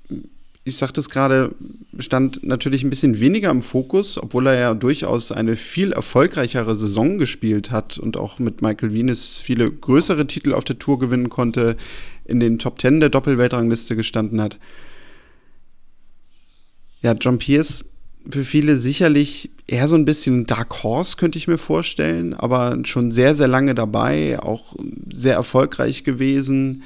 ich 0.65 0.77
sagte 0.77 1.01
es 1.01 1.09
gerade, 1.09 1.55
stand 1.99 2.45
natürlich 2.45 2.83
ein 2.83 2.91
bisschen 2.91 3.19
weniger 3.19 3.51
im 3.51 3.63
Fokus, 3.63 4.19
obwohl 4.19 4.47
er 4.47 4.59
ja 4.59 4.75
durchaus 4.75 5.33
eine 5.33 5.57
viel 5.57 5.93
erfolgreichere 5.93 6.77
Saison 6.77 7.19
gespielt 7.19 7.71
hat 7.71 7.99
und 7.99 8.17
auch 8.17 8.39
mit 8.39 8.63
Michael 8.63 8.93
Venus 8.93 9.39
viele 9.39 9.71
größere 9.71 10.27
Titel 10.27 10.53
auf 10.53 10.65
der 10.65 10.79
Tour 10.79 10.99
gewinnen 10.99 11.31
konnte, 11.31 11.77
in 12.25 12.41
den 12.41 12.59
Top 12.59 12.79
Ten 12.79 13.01
der 13.01 13.09
Doppelweltrangliste 13.09 13.97
gestanden 13.97 14.41
hat. 14.41 14.59
Ja, 17.03 17.15
John 17.15 17.39
Pierce 17.39 17.85
für 18.31 18.45
viele 18.45 18.77
sicherlich 18.77 19.51
eher 19.67 19.89
so 19.89 19.97
ein 19.97 20.05
bisschen 20.05 20.45
Dark 20.47 20.83
Horse, 20.83 21.17
könnte 21.17 21.39
ich 21.39 21.49
mir 21.49 21.57
vorstellen, 21.57 22.35
aber 22.35 22.79
schon 22.85 23.13
sehr, 23.13 23.35
sehr 23.35 23.49
lange 23.49 23.75
dabei, 23.75 24.39
auch 24.41 24.77
sehr 25.11 25.35
erfolgreich 25.35 26.05
gewesen 26.05 26.83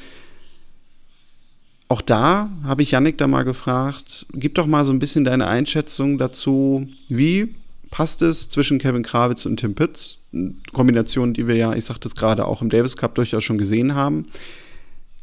auch 1.95 2.03
da 2.03 2.51
habe 2.65 2.83
ich 2.83 2.91
Yannick 2.91 3.19
da 3.19 3.29
mal 3.29 3.45
gefragt, 3.45 4.27
gib 4.33 4.57
doch 4.57 4.67
mal 4.67 4.85
so 4.85 4.93
ein 4.93 4.99
bisschen 4.99 5.23
deine 5.23 5.47
Einschätzung 5.47 6.19
dazu, 6.19 6.89
wie 7.09 7.55
passt 7.93 8.21
es 8.21 8.49
zwischen 8.49 8.81
Kevin 8.81 9.05
Krawitz 9.05 9.47
und 9.47 9.59
Tim 9.59 9.77
Pütz? 9.77 10.19
Kombination, 10.73 11.35
die 11.35 11.47
wir 11.47 11.55
ja, 11.55 11.73
ich 11.73 11.85
sagte 11.85 12.09
es 12.09 12.17
gerade, 12.17 12.47
auch 12.47 12.63
im 12.63 12.69
Davis 12.69 12.97
Cup 12.97 13.15
durchaus 13.15 13.45
schon 13.45 13.59
gesehen 13.59 13.95
haben. 13.95 14.27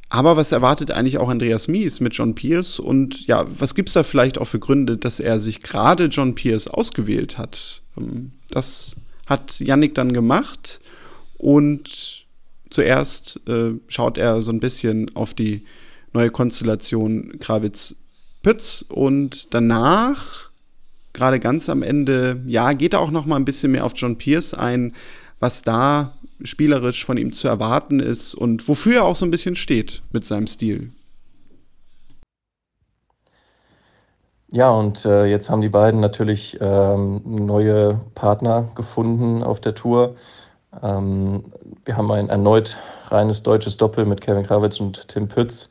Aber 0.08 0.38
was 0.38 0.54
erwartet 0.54 0.92
eigentlich 0.92 1.18
auch 1.18 1.28
Andreas 1.28 1.68
Mies 1.68 2.00
mit 2.00 2.14
John 2.14 2.36
Pierce? 2.36 2.80
Und 2.80 3.28
ja, 3.28 3.46
was 3.60 3.76
gibt 3.76 3.90
es 3.90 3.94
da 3.94 4.04
vielleicht 4.04 4.38
auch 4.38 4.46
für 4.46 4.60
Gründe, 4.60 4.96
dass 4.96 5.20
er 5.20 5.42
sich 5.42 5.62
gerade 5.64 6.06
John 6.06 6.36
Pierce 6.36 6.70
ausgewählt 6.70 7.38
hat? 7.38 7.82
Ähm, 7.98 8.32
das 8.50 8.96
hat 9.26 9.60
Yannick 9.60 9.94
dann 9.94 10.14
gemacht. 10.14 10.80
Und 11.38 12.28
zuerst 12.70 13.42
äh, 13.50 13.74
schaut 13.90 14.18
er 14.18 14.42
so 14.42 14.54
ein 14.54 14.62
bisschen 14.62 15.14
auf 15.18 15.34
die 15.34 15.66
neue 16.14 16.30
Konstellation 16.30 17.40
Krawitz-Pütz 17.40 18.86
und 18.90 19.54
danach, 19.54 20.50
gerade 21.14 21.40
ganz 21.40 21.70
am 21.70 21.84
Ende, 21.84 22.42
ja, 22.46 22.74
geht 22.74 22.94
er 22.94 23.00
auch 23.00 23.12
noch 23.12 23.26
mal 23.26 23.36
ein 23.36 23.46
bisschen 23.46 23.72
mehr 23.72 23.86
auf 23.86 23.94
John 23.96 24.18
Pierce 24.18 24.54
ein, 24.54 24.94
was 25.40 25.62
da 25.62 26.14
spielerisch 26.44 27.06
von 27.06 27.18
ihm 27.18 27.34
zu 27.34 27.48
erwarten 27.48 28.00
ist 28.00 28.36
und 28.36 28.68
wofür 28.68 28.96
er 28.96 29.06
auch 29.06 29.16
so 29.16 29.26
ein 29.26 29.32
bisschen 29.32 29.56
steht 29.56 30.02
mit 30.12 30.26
seinem 30.26 30.48
Stil. 30.48 30.92
Ja, 34.54 34.70
und 34.70 35.06
äh, 35.06 35.26
jetzt 35.26 35.50
haben 35.50 35.62
die 35.62 35.70
beiden 35.70 36.02
natürlich 36.02 36.58
ähm, 36.60 37.22
neue 37.24 38.02
Partner 38.16 38.68
gefunden 38.76 39.44
auf 39.44 39.62
der 39.62 39.76
Tour. 39.76 40.16
Ähm, 40.84 41.46
wir 41.86 41.96
haben 41.96 42.12
ein 42.12 42.28
erneut 42.28 42.78
reines 43.06 43.44
deutsches 43.44 43.78
Doppel 43.78 44.06
mit 44.06 44.20
Kevin 44.20 44.46
Krawitz 44.46 44.80
und 44.82 45.08
Tim 45.08 45.30
Pütz. 45.30 45.70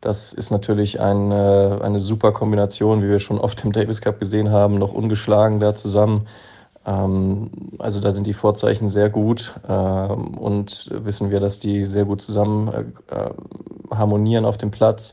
Das 0.00 0.32
ist 0.32 0.50
natürlich 0.50 1.00
eine, 1.00 1.80
eine 1.82 1.98
super 1.98 2.32
Kombination, 2.32 3.02
wie 3.02 3.08
wir 3.08 3.20
schon 3.20 3.38
oft 3.38 3.64
im 3.64 3.72
Davis 3.72 4.00
Cup 4.00 4.18
gesehen 4.18 4.50
haben, 4.50 4.76
noch 4.76 4.92
ungeschlagen 4.92 5.60
da 5.60 5.74
zusammen. 5.74 6.26
Ähm, 6.86 7.50
also 7.78 8.00
da 8.00 8.10
sind 8.10 8.26
die 8.26 8.32
Vorzeichen 8.32 8.88
sehr 8.88 9.10
gut 9.10 9.54
ähm, 9.68 10.38
und 10.38 10.88
wissen 10.92 11.30
wir, 11.30 11.40
dass 11.40 11.58
die 11.58 11.84
sehr 11.84 12.06
gut 12.06 12.22
zusammen 12.22 12.94
äh, 13.10 13.30
harmonieren 13.90 14.46
auf 14.46 14.56
dem 14.56 14.70
Platz. 14.70 15.12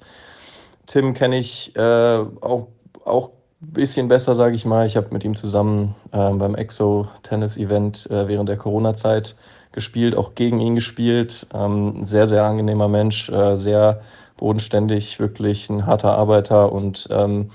Tim 0.85 1.13
kenne 1.13 1.37
ich 1.37 1.75
äh, 1.75 1.79
auch, 1.79 2.67
auch 3.03 3.31
ein 3.61 3.73
bisschen 3.73 4.07
besser, 4.07 4.35
sage 4.35 4.55
ich 4.55 4.65
mal. 4.65 4.87
Ich 4.87 4.95
habe 4.95 5.07
mit 5.11 5.25
ihm 5.25 5.35
zusammen 5.35 5.95
äh, 6.13 6.31
beim 6.31 6.55
Exo-Tennis-Event 6.55 8.09
äh, 8.09 8.29
während 8.29 8.47
der 8.47 8.57
Corona-Zeit 8.57 9.35
gespielt, 9.73 10.15
auch 10.15 10.33
gegen 10.35 10.61
ihn 10.61 10.75
gespielt. 10.75 11.47
Ähm, 11.53 12.05
sehr, 12.05 12.25
sehr 12.27 12.45
angenehmer 12.45 12.87
Mensch, 12.87 13.29
äh, 13.29 13.57
sehr 13.57 14.01
bodenständig, 14.37 15.19
wirklich 15.19 15.69
ein 15.69 15.85
harter 15.85 16.17
Arbeiter 16.17 16.71
und 16.71 17.07
ähm, 17.11 17.51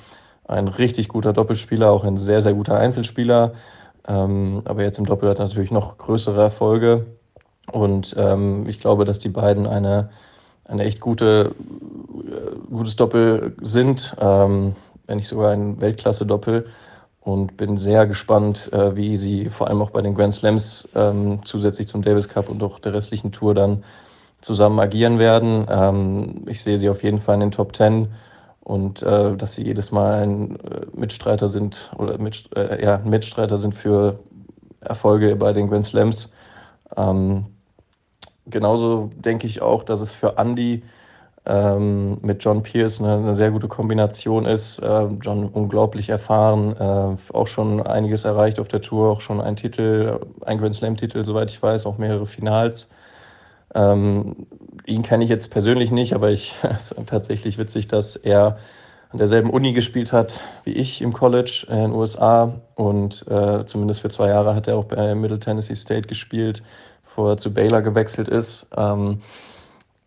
ein 0.47 0.69
richtig 0.69 1.09
guter 1.09 1.33
Doppelspieler, 1.33 1.91
auch 1.91 2.05
ein 2.05 2.19
sehr, 2.19 2.41
sehr 2.43 2.55
guter 2.55 2.79
Einzelspieler. 2.79 3.55
Ähm, 4.07 4.63
aber 4.65 4.83
jetzt 4.83 4.99
im 4.99 5.07
Doppel 5.07 5.29
hat 5.31 5.39
er 5.39 5.47
natürlich 5.47 5.71
noch 5.71 5.99
größere 5.99 6.41
Erfolge. 6.41 7.07
Und 7.71 8.15
ähm, 8.19 8.67
ich 8.69 8.81
glaube, 8.81 9.05
dass 9.05 9.19
die 9.19 9.29
beiden 9.29 9.67
eine, 9.67 10.11
eine 10.67 10.85
echt 10.85 11.01
gute, 11.01 11.55
äh, 12.27 12.71
gutes 12.71 12.97
Doppel 12.97 13.55
sind, 13.61 14.17
ähm, 14.21 14.75
wenn 15.07 15.19
nicht 15.19 15.29
sogar 15.29 15.53
ein 15.53 15.81
Weltklasse-Doppel. 15.81 16.67
Und 17.21 17.57
bin 17.57 17.79
sehr 17.79 18.09
gespannt, 18.09 18.73
äh, 18.73 18.97
wie 18.97 19.17
sie 19.17 19.49
vor 19.49 19.69
allem 19.69 19.81
auch 19.81 19.91
bei 19.91 20.03
den 20.03 20.15
Grand 20.15 20.35
Slams 20.35 20.89
ähm, 20.97 21.39
zusätzlich 21.45 21.87
zum 21.87 22.03
Davis 22.03 22.29
Cup 22.29 22.49
und 22.49 22.61
auch 22.65 22.81
der 22.81 22.95
restlichen 22.95 23.31
Tour 23.31 23.55
dann 23.55 23.85
zusammen 24.43 24.79
agieren 24.79 25.19
werden. 25.19 25.67
Ähm, 25.71 26.45
ich 26.47 26.63
sehe 26.63 26.77
sie 26.77 26.91
auf 26.91 27.03
jeden 27.03 27.19
Fall 27.19 27.37
in 27.37 27.41
den 27.41 27.51
Top 27.53 27.73
Ten 27.73 28.09
und 28.61 29.03
äh, 29.03 29.37
dass 29.37 29.55
sie 29.55 29.65
jedes 29.65 29.91
Mal 29.91 30.23
ein 30.23 30.61
äh, 30.61 30.87
Mitstreiter 30.95 31.49
sind 31.49 31.91
oder 31.97 32.19
mit, 32.19 32.51
äh, 32.57 32.83
ja, 32.85 33.01
Mitstreiter 33.05 33.59
sind 33.59 33.75
für 33.75 34.19
Erfolge 34.81 35.35
bei 35.37 35.53
den 35.53 35.69
Grand 35.69 35.87
Slams. 35.87 36.33
Ähm, 36.97 37.47
genauso 38.47 39.11
denke 39.17 39.47
ich 39.47 39.63
auch, 39.63 39.85
dass 39.85 40.01
es 40.01 40.13
für 40.13 40.37
Andy 40.39 40.83
ähm, 41.45 42.19
mit 42.23 42.45
John 42.45 42.63
Pierce 42.63 43.01
eine, 43.01 43.15
eine, 43.17 43.35
sehr 43.35 43.51
gute 43.51 43.67
Kombination 43.69 44.45
ist. 44.47 44.79
Äh, 44.79 45.07
John 45.21 45.49
unglaublich 45.49 46.09
erfahren, 46.09 46.77
äh, 46.79 47.35
auch 47.35 47.47
schon 47.47 47.83
einiges 47.85 48.25
erreicht 48.25 48.61
auf 48.61 48.69
der 48.69 48.83
Tour, 48.83 49.11
auch 49.11 49.21
schon 49.21 49.41
ein 49.41 49.57
Titel, 49.57 50.21
ein 50.45 50.59
Grand 50.59 50.75
Slam-Titel, 50.75 51.25
soweit 51.25 51.51
ich 51.51 51.61
weiß, 51.61 51.87
auch 51.87 51.99
mehrere 51.99 52.27
Finals. 52.27 52.91
Ähm, 53.75 54.47
ihn 54.87 55.03
kenne 55.03 55.25
ich 55.25 55.31
jetzt 55.31 55.51
persönlich 55.51 55.91
nicht, 55.91 56.15
aber 56.15 56.31
ich 56.31 56.57
es 56.63 56.93
ist 56.93 57.07
tatsächlich 57.07 57.59
witzig, 57.59 57.89
dass 57.89 58.17
er 58.17 58.59
an 59.11 59.19
derselben 59.19 59.51
Uni 59.51 59.73
gespielt 59.73 60.13
hat 60.13 60.43
wie 60.65 60.73
ich 60.73 61.03
im 61.03 61.13
College 61.13 61.67
in 61.69 61.77
den 61.77 61.93
USA 61.93 62.55
und 62.77 63.27
äh, 63.29 63.65
zumindest 63.67 64.01
für 64.01 64.09
zwei 64.09 64.29
Jahre 64.29 64.55
hat 64.55 64.69
er 64.69 64.77
auch 64.77 64.87
bei 64.87 65.15
Middle 65.15 65.39
Tennessee 65.39 65.75
State 65.75 66.09
gespielt, 66.09 66.63
bevor 67.05 67.31
er 67.31 67.37
zu 67.37 67.53
Baylor 67.53 67.83
gewechselt 67.83 68.29
ist. 68.29 68.69
Ähm, 68.77 69.21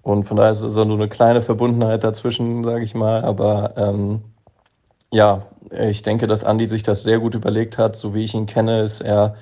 und 0.01 0.25
von 0.25 0.37
daher 0.37 0.51
ist 0.51 0.61
es 0.61 0.73
so 0.73 0.81
eine 0.81 1.09
kleine 1.09 1.41
Verbundenheit 1.41 2.03
dazwischen, 2.03 2.63
sage 2.63 2.83
ich 2.83 2.93
mal. 2.93 3.23
Aber 3.23 3.73
ähm, 3.75 4.21
ja, 5.11 5.47
ich 5.71 6.03
denke, 6.03 6.27
dass 6.27 6.43
Andy 6.43 6.67
sich 6.69 6.83
das 6.83 7.01
sehr 7.03 7.19
gut 7.19 7.33
überlegt 7.33 7.79
hat. 7.79 7.95
So 7.95 8.13
wie 8.13 8.23
ich 8.23 8.35
ihn 8.35 8.45
kenne, 8.45 8.83
ist 8.83 9.01
er 9.01 9.35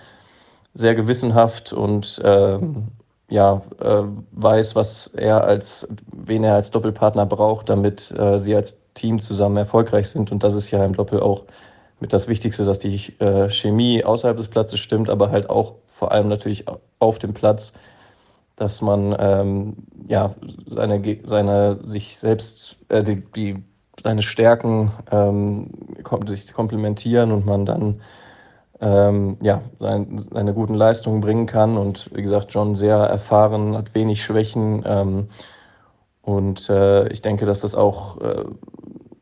sehr 0.74 0.96
gewissenhaft 0.96 1.74
und 1.74 2.22
ähm, 2.24 2.88
ja, 3.34 3.64
äh, 3.82 4.04
weiß, 4.34 4.76
was 4.76 5.08
er 5.08 5.44
als, 5.44 5.88
wen 6.12 6.44
er 6.44 6.54
als 6.54 6.70
Doppelpartner 6.70 7.26
braucht, 7.26 7.68
damit 7.68 8.12
äh, 8.12 8.38
sie 8.38 8.56
als 8.56 8.80
Team 8.94 9.20
zusammen 9.20 9.58
erfolgreich 9.58 10.10
sind. 10.10 10.32
Und 10.32 10.44
das 10.44 10.54
ist 10.54 10.70
ja 10.70 10.86
im 10.86 10.94
Doppel 10.94 11.20
auch 11.20 11.46
mit 12.00 12.14
das 12.14 12.28
Wichtigste, 12.28 12.64
dass 12.64 12.78
die 12.78 13.12
äh, 13.20 13.50
Chemie 13.50 14.06
außerhalb 14.06 14.38
des 14.38 14.50
Platzes 14.50 14.80
stimmt, 14.80 15.10
aber 15.10 15.32
halt 15.32 15.50
auch 15.50 15.74
vor 15.90 16.12
allem 16.12 16.28
natürlich 16.28 16.66
auf 17.00 17.18
dem 17.18 17.34
Platz, 17.34 17.74
dass 18.56 18.84
man 18.84 19.16
ähm, 19.18 19.78
ja 20.08 20.36
seine, 20.68 21.02
seine 21.26 21.80
sich 21.88 22.20
selbst 22.20 22.78
äh, 22.90 23.02
die, 23.02 23.24
die 23.36 23.64
seine 24.04 24.22
Stärken 24.22 24.92
ähm, 25.10 25.72
sich 26.28 26.54
komplementieren 26.54 27.32
und 27.32 27.48
man 27.48 27.66
dann 27.66 28.02
ähm, 28.84 29.38
ja, 29.42 29.62
sein, 29.80 30.20
seine 30.20 30.54
guten 30.54 30.76
Leistungen 30.76 31.22
bringen 31.22 31.46
kann. 31.46 31.78
Und 31.78 32.10
wie 32.14 32.22
gesagt, 32.22 32.54
John 32.54 32.76
sehr 32.76 32.98
erfahren, 32.98 33.78
hat 33.78 33.96
wenig 33.96 34.22
Schwächen. 34.22 34.84
Ähm, 34.86 35.30
und 36.22 36.70
äh, 36.70 37.08
ich 37.08 37.22
denke, 37.22 37.46
dass 37.46 37.62
das 37.62 37.76
auch 37.76 38.20
äh, 38.22 38.44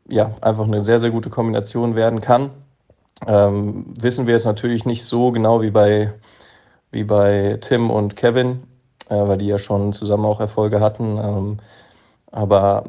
ja, 0.08 0.32
einfach 0.40 0.64
eine 0.64 0.82
sehr, 0.82 0.98
sehr 0.98 1.10
gute 1.10 1.30
Kombination 1.30 1.94
werden 1.94 2.20
kann. 2.20 2.50
Ähm, 3.26 3.86
wissen 4.00 4.26
wir 4.26 4.34
jetzt 4.34 4.46
natürlich 4.46 4.84
nicht 4.84 5.04
so 5.04 5.30
genau 5.30 5.62
wie 5.62 5.70
bei, 5.70 6.12
wie 6.90 7.04
bei 7.04 7.58
Tim 7.60 7.90
und 7.90 8.16
Kevin, 8.16 8.64
äh, 9.08 9.14
weil 9.14 9.38
die 9.38 9.46
ja 9.46 9.58
schon 9.58 9.92
zusammen 9.92 10.24
auch 10.24 10.40
Erfolge 10.40 10.80
hatten. 10.80 11.18
Ähm, 11.18 11.56
aber 12.32 12.84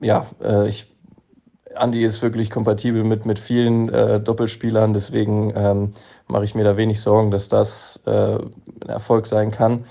ja, 0.00 0.26
äh, 0.42 0.66
ich 0.66 0.91
Andi 1.76 2.04
ist 2.04 2.22
wirklich 2.22 2.50
kompatibel 2.50 3.04
mit, 3.04 3.26
mit 3.26 3.38
vielen 3.38 3.88
äh, 3.88 4.20
Doppelspielern, 4.20 4.92
deswegen 4.92 5.52
ähm, 5.56 5.94
mache 6.28 6.44
ich 6.44 6.54
mir 6.54 6.64
da 6.64 6.76
wenig 6.76 7.00
Sorgen, 7.00 7.30
dass 7.30 7.48
das 7.48 8.00
äh, 8.06 8.36
ein 8.36 8.88
Erfolg 8.88 9.26
sein 9.26 9.50
kann. 9.50 9.84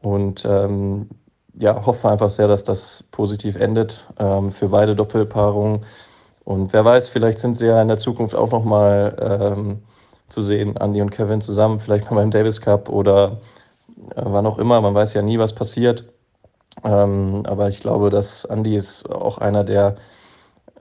Und 0.00 0.44
ähm, 0.44 1.08
ja, 1.54 1.84
hoffe 1.86 2.08
einfach 2.08 2.30
sehr, 2.30 2.48
dass 2.48 2.64
das 2.64 3.04
positiv 3.10 3.56
endet 3.56 4.06
ähm, 4.18 4.52
für 4.52 4.68
beide 4.68 4.96
Doppelpaarungen. 4.96 5.84
Und 6.44 6.72
wer 6.72 6.84
weiß, 6.84 7.08
vielleicht 7.08 7.38
sind 7.38 7.54
sie 7.56 7.66
ja 7.66 7.80
in 7.80 7.88
der 7.88 7.98
Zukunft 7.98 8.34
auch 8.34 8.50
nochmal 8.50 9.16
ähm, 9.20 9.82
zu 10.28 10.42
sehen, 10.42 10.76
Andi 10.76 11.00
und 11.00 11.10
Kevin 11.10 11.40
zusammen, 11.40 11.78
vielleicht 11.78 12.10
mal 12.10 12.16
beim 12.16 12.30
Davis 12.30 12.60
Cup 12.60 12.88
oder 12.88 13.40
äh, 14.16 14.22
wann 14.24 14.46
auch 14.46 14.58
immer. 14.58 14.80
Man 14.80 14.94
weiß 14.94 15.14
ja 15.14 15.22
nie, 15.22 15.38
was 15.38 15.54
passiert. 15.54 16.04
Ähm, 16.84 17.42
aber 17.46 17.68
ich 17.68 17.80
glaube, 17.80 18.10
dass 18.10 18.46
Andi 18.46 18.74
ist 18.74 19.08
auch 19.10 19.38
einer, 19.38 19.62
der 19.62 19.96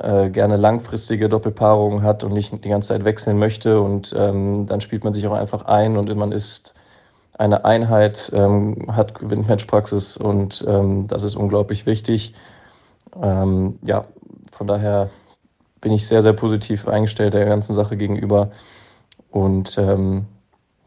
äh, 0.04 0.30
gerne 0.30 0.58
langfristige 0.58 1.30
Doppelpaarungen 1.30 2.04
hat 2.04 2.24
und 2.24 2.34
nicht 2.34 2.64
die 2.64 2.70
ganze 2.70 2.90
Zeit 2.90 3.06
wechseln 3.06 3.38
möchte. 3.38 3.82
Und 3.82 4.14
ähm, 4.18 4.66
dann 4.68 4.82
spielt 4.82 5.04
man 5.04 5.14
sich 5.14 5.28
auch 5.28 5.34
einfach 5.38 5.66
ein 5.66 5.98
und 5.98 6.14
man 6.16 6.32
ist 6.32 6.74
eine 7.38 7.66
Einheit, 7.66 8.32
ähm, 8.34 8.88
hat 8.96 9.16
gewinnt 9.16 9.48
Matchpraxis 9.48 10.18
und 10.18 10.64
ähm, 10.68 11.08
das 11.08 11.24
ist 11.24 11.36
unglaublich 11.36 11.86
wichtig. 11.86 12.34
Ähm, 13.22 13.80
ja, 13.84 14.06
von 14.52 14.68
daher 14.68 15.10
bin 15.82 15.92
ich 15.92 16.08
sehr, 16.08 16.22
sehr 16.22 16.34
positiv 16.34 16.88
eingestellt 16.88 17.34
der 17.34 17.46
ganzen 17.46 17.74
Sache 17.74 17.98
gegenüber 17.98 18.52
und 19.32 19.78
ähm, 19.78 20.26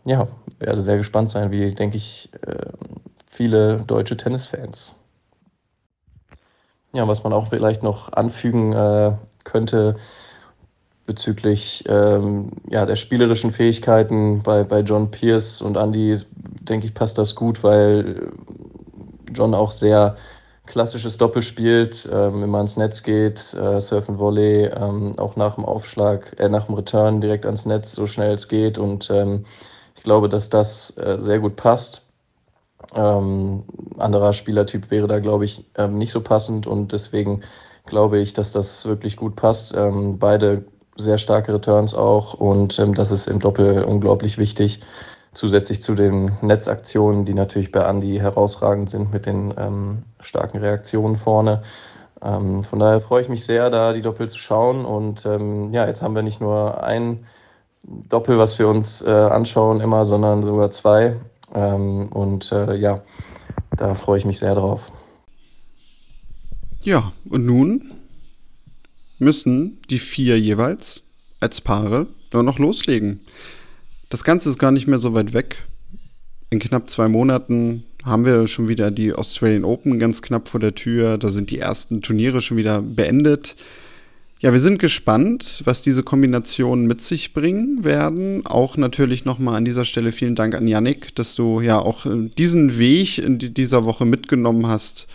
ja, 0.04 0.28
werde 0.58 0.80
sehr 0.80 0.96
gespannt 0.96 1.30
sein, 1.30 1.50
wie, 1.50 1.74
denke 1.74 1.96
ich, 1.96 2.30
äh, 2.46 2.70
viele 3.26 3.78
deutsche 3.78 4.16
Tennisfans. 4.16 4.94
Ja, 6.94 7.08
was 7.08 7.24
man 7.24 7.32
auch 7.32 7.48
vielleicht 7.48 7.82
noch 7.82 8.12
anfügen 8.12 8.72
äh, 8.72 9.14
könnte 9.42 9.96
bezüglich 11.06 11.84
ähm, 11.88 12.52
ja, 12.68 12.86
der 12.86 12.96
spielerischen 12.96 13.50
Fähigkeiten 13.50 14.42
bei, 14.42 14.62
bei 14.62 14.80
John 14.80 15.10
Pierce 15.10 15.60
und 15.60 15.76
Andy, 15.76 16.16
denke 16.36 16.86
ich, 16.86 16.94
passt 16.94 17.18
das 17.18 17.34
gut, 17.34 17.62
weil 17.62 18.32
John 19.34 19.54
auch 19.54 19.72
sehr 19.72 20.16
klassisches 20.66 21.18
Doppel 21.18 21.42
spielt, 21.42 22.08
ähm, 22.10 22.42
immer 22.44 22.58
ans 22.58 22.76
Netz 22.76 23.02
geht, 23.02 23.52
äh, 23.54 23.80
Surf 23.80 24.08
and 24.08 24.18
Volley, 24.18 24.66
ähm, 24.66 25.18
auch 25.18 25.36
nach 25.36 25.56
dem 25.56 25.64
Aufschlag, 25.64 26.36
äh, 26.38 26.48
nach 26.48 26.66
dem 26.66 26.76
Return 26.76 27.20
direkt 27.20 27.44
ans 27.44 27.66
Netz, 27.66 27.92
so 27.92 28.06
schnell 28.06 28.34
es 28.34 28.48
geht. 28.48 28.78
Und 28.78 29.10
ähm, 29.10 29.44
ich 29.96 30.02
glaube, 30.04 30.28
dass 30.28 30.48
das 30.48 30.96
äh, 30.96 31.18
sehr 31.18 31.40
gut 31.40 31.56
passt. 31.56 32.03
Ähm, 32.94 33.64
anderer 33.98 34.32
Spielertyp 34.32 34.90
wäre 34.90 35.08
da, 35.08 35.20
glaube 35.20 35.44
ich, 35.44 35.64
ähm, 35.76 35.98
nicht 35.98 36.12
so 36.12 36.20
passend 36.20 36.66
und 36.66 36.92
deswegen 36.92 37.42
glaube 37.86 38.18
ich, 38.18 38.32
dass 38.34 38.52
das 38.52 38.86
wirklich 38.86 39.16
gut 39.16 39.36
passt. 39.36 39.74
Ähm, 39.76 40.18
beide 40.18 40.64
sehr 40.96 41.18
starke 41.18 41.54
Returns 41.54 41.94
auch 41.94 42.34
und 42.34 42.78
ähm, 42.78 42.94
das 42.94 43.10
ist 43.10 43.26
im 43.26 43.40
Doppel 43.40 43.84
unglaublich 43.84 44.38
wichtig. 44.38 44.80
Zusätzlich 45.32 45.82
zu 45.82 45.96
den 45.96 46.38
Netzaktionen, 46.42 47.24
die 47.24 47.34
natürlich 47.34 47.72
bei 47.72 47.80
Andy 47.80 48.18
herausragend 48.18 48.88
sind 48.88 49.12
mit 49.12 49.26
den 49.26 49.52
ähm, 49.58 50.04
starken 50.20 50.58
Reaktionen 50.58 51.16
vorne. 51.16 51.62
Ähm, 52.22 52.62
von 52.62 52.78
daher 52.78 53.00
freue 53.00 53.22
ich 53.22 53.28
mich 53.28 53.44
sehr, 53.44 53.68
da 53.70 53.92
die 53.92 54.02
Doppel 54.02 54.28
zu 54.28 54.38
schauen. 54.38 54.84
Und 54.84 55.24
ja, 55.24 55.86
jetzt 55.86 56.02
haben 56.02 56.14
wir 56.14 56.22
nicht 56.22 56.40
nur 56.40 56.84
ein 56.84 57.26
Doppel, 57.86 58.38
was 58.38 58.58
wir 58.58 58.68
uns 58.68 59.02
äh, 59.02 59.10
anschauen 59.10 59.80
immer, 59.80 60.04
sondern 60.04 60.42
sogar 60.42 60.70
zwei. 60.70 61.16
Ähm, 61.52 62.08
und 62.08 62.50
äh, 62.52 62.76
ja, 62.76 63.02
da 63.76 63.94
freue 63.94 64.18
ich 64.18 64.24
mich 64.24 64.38
sehr 64.38 64.54
drauf. 64.54 64.80
Ja, 66.82 67.12
und 67.28 67.46
nun 67.46 67.92
müssen 69.18 69.78
die 69.90 69.98
vier 69.98 70.38
jeweils 70.38 71.02
als 71.40 71.60
Paare 71.60 72.06
dann 72.30 72.44
noch 72.44 72.58
loslegen. 72.58 73.20
Das 74.08 74.24
Ganze 74.24 74.50
ist 74.50 74.58
gar 74.58 74.70
nicht 74.70 74.86
mehr 74.86 74.98
so 74.98 75.14
weit 75.14 75.32
weg. 75.32 75.66
In 76.50 76.58
knapp 76.58 76.88
zwei 76.90 77.08
Monaten 77.08 77.84
haben 78.04 78.24
wir 78.24 78.46
schon 78.48 78.68
wieder 78.68 78.90
die 78.90 79.12
Australian 79.12 79.64
Open 79.64 79.98
ganz 79.98 80.20
knapp 80.22 80.48
vor 80.48 80.60
der 80.60 80.74
Tür. 80.74 81.18
Da 81.18 81.30
sind 81.30 81.50
die 81.50 81.58
ersten 81.58 82.02
Turniere 82.02 82.42
schon 82.42 82.56
wieder 82.56 82.82
beendet. 82.82 83.56
Ja, 84.40 84.52
wir 84.52 84.58
sind 84.58 84.78
gespannt, 84.78 85.62
was 85.64 85.82
diese 85.82 86.02
Kombinationen 86.02 86.86
mit 86.86 87.02
sich 87.02 87.32
bringen 87.32 87.84
werden. 87.84 88.44
Auch 88.44 88.76
natürlich 88.76 89.24
nochmal 89.24 89.56
an 89.56 89.64
dieser 89.64 89.84
Stelle 89.84 90.12
vielen 90.12 90.34
Dank 90.34 90.54
an 90.54 90.66
Yannick, 90.66 91.14
dass 91.14 91.34
du 91.34 91.60
ja 91.60 91.78
auch 91.78 92.04
äh, 92.04 92.28
diesen 92.36 92.76
Weg 92.78 93.18
in 93.18 93.38
dieser 93.38 93.84
Woche 93.84 94.04
mitgenommen 94.04 94.66
hast, 94.66 95.06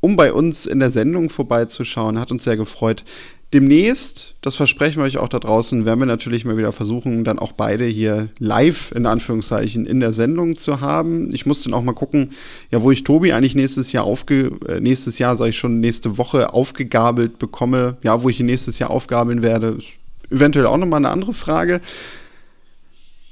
um 0.00 0.16
bei 0.16 0.32
uns 0.32 0.66
in 0.66 0.78
der 0.78 0.90
Sendung 0.90 1.28
vorbeizuschauen. 1.28 2.18
Hat 2.18 2.30
uns 2.30 2.44
sehr 2.44 2.56
gefreut. 2.56 3.04
Demnächst, 3.52 4.36
das 4.42 4.54
versprechen 4.54 4.98
wir 4.98 5.04
euch 5.04 5.18
auch 5.18 5.28
da 5.28 5.40
draußen, 5.40 5.84
werden 5.84 5.98
wir 5.98 6.06
natürlich 6.06 6.44
mal 6.44 6.56
wieder 6.56 6.70
versuchen, 6.70 7.24
dann 7.24 7.40
auch 7.40 7.50
beide 7.50 7.84
hier 7.84 8.28
live 8.38 8.92
in 8.94 9.06
Anführungszeichen 9.06 9.86
in 9.86 9.98
der 9.98 10.12
Sendung 10.12 10.56
zu 10.56 10.80
haben. 10.80 11.34
Ich 11.34 11.46
muss 11.46 11.62
dann 11.62 11.74
auch 11.74 11.82
mal 11.82 11.92
gucken, 11.92 12.30
ja, 12.70 12.80
wo 12.82 12.92
ich 12.92 13.02
Tobi 13.02 13.32
eigentlich 13.32 13.56
nächstes 13.56 13.90
Jahr 13.90 14.04
aufge, 14.04 14.52
äh, 14.68 14.80
nächstes 14.80 15.18
Jahr, 15.18 15.34
sage 15.34 15.50
ich 15.50 15.58
schon, 15.58 15.80
nächste 15.80 16.16
Woche 16.16 16.54
aufgegabelt 16.54 17.40
bekomme. 17.40 17.96
Ja, 18.04 18.22
wo 18.22 18.28
ich 18.28 18.38
ihn 18.38 18.46
nächstes 18.46 18.78
Jahr 18.78 18.90
aufgabeln 18.90 19.42
werde, 19.42 19.78
ist 19.78 19.88
eventuell 20.30 20.66
auch 20.66 20.76
nochmal 20.76 20.98
eine 20.98 21.10
andere 21.10 21.34
Frage. 21.34 21.80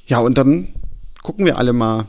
Ja, 0.06 0.18
und 0.18 0.36
dann 0.36 0.68
gucken 1.22 1.46
wir 1.46 1.58
alle 1.58 1.72
mal 1.72 2.08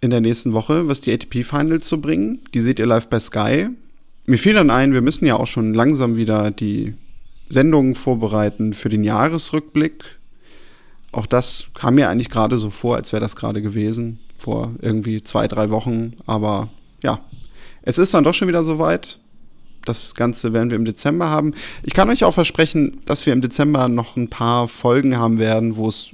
in 0.00 0.10
der 0.10 0.20
nächsten 0.20 0.52
Woche, 0.52 0.86
was 0.86 1.00
die 1.00 1.12
ATP 1.12 1.42
Finals 1.42 1.88
so 1.88 1.98
bringen. 1.98 2.38
Die 2.54 2.60
seht 2.60 2.78
ihr 2.78 2.86
live 2.86 3.08
bei 3.08 3.18
Sky. 3.18 3.68
Mir 4.26 4.38
fiel 4.38 4.54
dann 4.54 4.70
ein, 4.70 4.92
wir 4.92 5.00
müssen 5.02 5.26
ja 5.26 5.34
auch 5.34 5.48
schon 5.48 5.74
langsam 5.74 6.14
wieder 6.14 6.52
die 6.52 6.94
Sendungen 7.48 7.94
vorbereiten 7.94 8.74
für 8.74 8.88
den 8.88 9.04
Jahresrückblick. 9.04 10.18
Auch 11.12 11.26
das 11.26 11.68
kam 11.74 11.94
mir 11.94 12.08
eigentlich 12.08 12.30
gerade 12.30 12.58
so 12.58 12.70
vor, 12.70 12.96
als 12.96 13.12
wäre 13.12 13.20
das 13.20 13.36
gerade 13.36 13.62
gewesen, 13.62 14.20
vor 14.36 14.74
irgendwie 14.80 15.22
zwei, 15.22 15.48
drei 15.48 15.70
Wochen. 15.70 16.12
Aber 16.26 16.68
ja, 17.02 17.20
es 17.82 17.98
ist 17.98 18.12
dann 18.14 18.24
doch 18.24 18.34
schon 18.34 18.48
wieder 18.48 18.64
soweit. 18.64 19.18
Das 19.84 20.14
Ganze 20.14 20.52
werden 20.52 20.70
wir 20.70 20.76
im 20.76 20.84
Dezember 20.84 21.30
haben. 21.30 21.54
Ich 21.82 21.94
kann 21.94 22.10
euch 22.10 22.24
auch 22.24 22.34
versprechen, 22.34 23.00
dass 23.06 23.24
wir 23.24 23.32
im 23.32 23.40
Dezember 23.40 23.88
noch 23.88 24.16
ein 24.16 24.28
paar 24.28 24.68
Folgen 24.68 25.16
haben 25.16 25.38
werden, 25.38 25.76
wo 25.76 25.88
es 25.88 26.10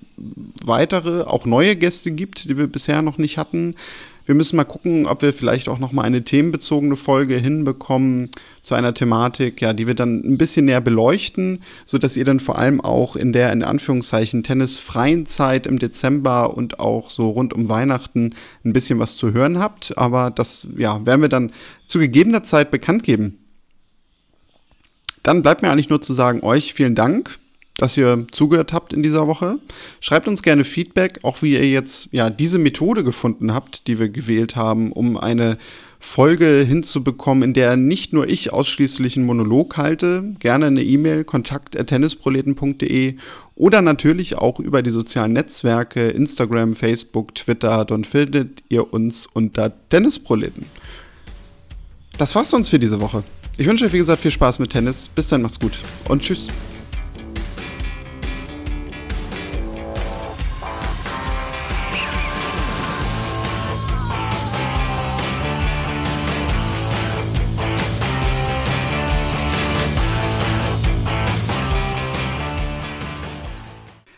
weitere, 0.64 1.22
auch 1.22 1.44
neue 1.44 1.74
Gäste 1.74 2.12
gibt, 2.12 2.48
die 2.48 2.56
wir 2.56 2.68
bisher 2.68 3.02
noch 3.02 3.18
nicht 3.18 3.36
hatten. 3.36 3.74
Wir 4.26 4.34
müssen 4.34 4.56
mal 4.56 4.64
gucken, 4.64 5.06
ob 5.06 5.20
wir 5.20 5.34
vielleicht 5.34 5.68
auch 5.68 5.78
noch 5.78 5.92
mal 5.92 6.02
eine 6.02 6.24
themenbezogene 6.24 6.96
Folge 6.96 7.36
hinbekommen 7.36 8.30
zu 8.62 8.74
einer 8.74 8.94
Thematik, 8.94 9.60
ja, 9.60 9.74
die 9.74 9.86
wir 9.86 9.94
dann 9.94 10.22
ein 10.24 10.38
bisschen 10.38 10.64
näher 10.64 10.80
beleuchten, 10.80 11.62
so 11.84 11.98
dass 11.98 12.16
ihr 12.16 12.24
dann 12.24 12.40
vor 12.40 12.58
allem 12.58 12.80
auch 12.80 13.16
in 13.16 13.34
der 13.34 13.52
in 13.52 13.62
Anführungszeichen 13.62 14.42
tennisfreien 14.42 15.26
Zeit 15.26 15.66
im 15.66 15.78
Dezember 15.78 16.56
und 16.56 16.80
auch 16.80 17.10
so 17.10 17.28
rund 17.30 17.52
um 17.52 17.68
Weihnachten 17.68 18.34
ein 18.64 18.72
bisschen 18.72 18.98
was 18.98 19.16
zu 19.16 19.34
hören 19.34 19.58
habt. 19.58 19.98
Aber 19.98 20.30
das, 20.30 20.68
ja, 20.76 21.04
werden 21.04 21.20
wir 21.20 21.28
dann 21.28 21.52
zu 21.86 21.98
gegebener 21.98 22.42
Zeit 22.42 22.70
bekannt 22.70 23.02
geben. 23.02 23.38
Dann 25.22 25.42
bleibt 25.42 25.62
mir 25.62 25.70
eigentlich 25.70 25.90
nur 25.90 26.00
zu 26.00 26.14
sagen, 26.14 26.42
euch 26.42 26.72
vielen 26.72 26.94
Dank, 26.94 27.38
dass 27.76 27.96
ihr 27.96 28.26
zugehört 28.30 28.72
habt 28.72 28.92
in 28.92 29.02
dieser 29.02 29.26
Woche. 29.26 29.58
Schreibt 30.00 30.28
uns 30.28 30.42
gerne 30.42 30.64
Feedback, 30.64 31.20
auch 31.22 31.42
wie 31.42 31.54
ihr 31.54 31.68
jetzt 31.68 32.08
ja 32.12 32.30
diese 32.30 32.58
Methode 32.58 33.02
gefunden 33.02 33.52
habt, 33.52 33.86
die 33.88 33.98
wir 33.98 34.08
gewählt 34.08 34.56
haben, 34.56 34.92
um 34.92 35.16
eine 35.16 35.58
Folge 35.98 36.64
hinzubekommen, 36.68 37.42
in 37.42 37.54
der 37.54 37.76
nicht 37.76 38.12
nur 38.12 38.28
ich 38.28 38.52
ausschließlich 38.52 39.16
einen 39.16 39.26
Monolog 39.26 39.76
halte. 39.76 40.34
Gerne 40.38 40.66
eine 40.66 40.84
E-Mail 40.84 41.24
kontakt@tennisproleten.de 41.24 43.16
oder 43.56 43.82
natürlich 43.82 44.36
auch 44.36 44.60
über 44.60 44.82
die 44.82 44.90
sozialen 44.90 45.32
Netzwerke 45.32 46.08
Instagram, 46.08 46.74
Facebook, 46.74 47.34
Twitter. 47.34 47.84
Dort 47.84 48.06
findet 48.06 48.62
ihr 48.68 48.92
uns 48.92 49.26
unter 49.32 49.72
Tennisproleten. 49.88 50.66
Das 52.18 52.34
war's 52.34 52.50
sonst 52.50 52.68
für 52.68 52.78
diese 52.78 53.00
Woche. 53.00 53.24
Ich 53.56 53.66
wünsche 53.66 53.84
euch, 53.84 53.92
wie 53.92 53.98
gesagt, 53.98 54.20
viel 54.20 54.30
Spaß 54.30 54.58
mit 54.58 54.70
Tennis. 54.70 55.08
Bis 55.08 55.28
dann, 55.28 55.42
macht's 55.42 55.58
gut 55.58 55.78
und 56.08 56.22
tschüss. 56.22 56.48